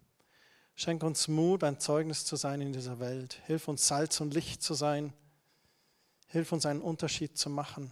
Schenk 0.75 1.03
uns 1.03 1.27
Mut, 1.27 1.63
ein 1.63 1.79
Zeugnis 1.79 2.25
zu 2.25 2.35
sein 2.35 2.61
in 2.61 2.73
dieser 2.73 2.99
Welt. 2.99 3.41
Hilf 3.45 3.67
uns, 3.67 3.87
Salz 3.87 4.19
und 4.21 4.33
Licht 4.33 4.61
zu 4.61 4.73
sein. 4.73 5.13
Hilf 6.27 6.51
uns, 6.51 6.65
einen 6.65 6.81
Unterschied 6.81 7.37
zu 7.37 7.49
machen. 7.49 7.91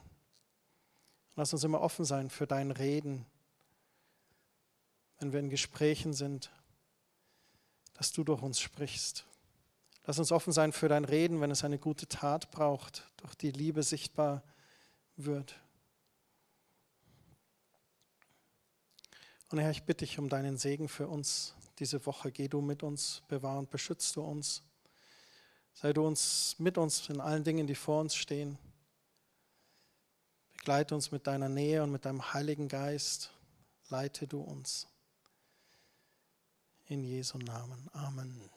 Lass 1.35 1.53
uns 1.53 1.63
immer 1.63 1.81
offen 1.81 2.05
sein 2.05 2.29
für 2.29 2.45
dein 2.45 2.71
Reden, 2.71 3.25
wenn 5.19 5.31
wir 5.31 5.39
in 5.39 5.49
Gesprächen 5.49 6.13
sind, 6.13 6.51
dass 7.93 8.11
du 8.11 8.23
durch 8.23 8.41
uns 8.41 8.59
sprichst. 8.59 9.25
Lass 10.09 10.17
uns 10.17 10.31
offen 10.31 10.51
sein 10.51 10.73
für 10.73 10.87
dein 10.87 11.05
Reden, 11.05 11.39
wenn 11.39 11.51
es 11.51 11.63
eine 11.63 11.77
gute 11.77 12.07
Tat 12.07 12.49
braucht, 12.49 13.07
durch 13.17 13.35
die 13.35 13.51
Liebe 13.51 13.83
sichtbar 13.83 14.41
wird. 15.17 15.53
Und 19.51 19.59
Herr, 19.59 19.69
ich 19.69 19.83
bitte 19.83 20.05
dich 20.05 20.17
um 20.17 20.27
deinen 20.27 20.57
Segen 20.57 20.89
für 20.89 21.07
uns 21.07 21.53
diese 21.77 22.03
Woche. 22.07 22.31
Geh 22.31 22.47
du 22.47 22.59
mit 22.59 22.81
uns, 22.81 23.21
bewahr 23.27 23.59
und 23.59 23.69
beschützt 23.69 24.15
du 24.15 24.23
uns. 24.23 24.63
Sei 25.75 25.93
du 25.93 26.07
uns 26.07 26.55
mit 26.57 26.79
uns 26.79 27.07
in 27.09 27.21
allen 27.21 27.43
Dingen, 27.43 27.67
die 27.67 27.75
vor 27.75 28.01
uns 28.01 28.15
stehen. 28.15 28.57
Begleite 30.57 30.95
uns 30.95 31.11
mit 31.11 31.27
deiner 31.27 31.49
Nähe 31.49 31.83
und 31.83 31.91
mit 31.91 32.05
deinem 32.05 32.33
Heiligen 32.33 32.67
Geist. 32.67 33.29
Leite 33.89 34.25
du 34.25 34.41
uns. 34.41 34.87
In 36.87 37.03
Jesu 37.03 37.37
Namen. 37.37 37.87
Amen. 37.93 38.49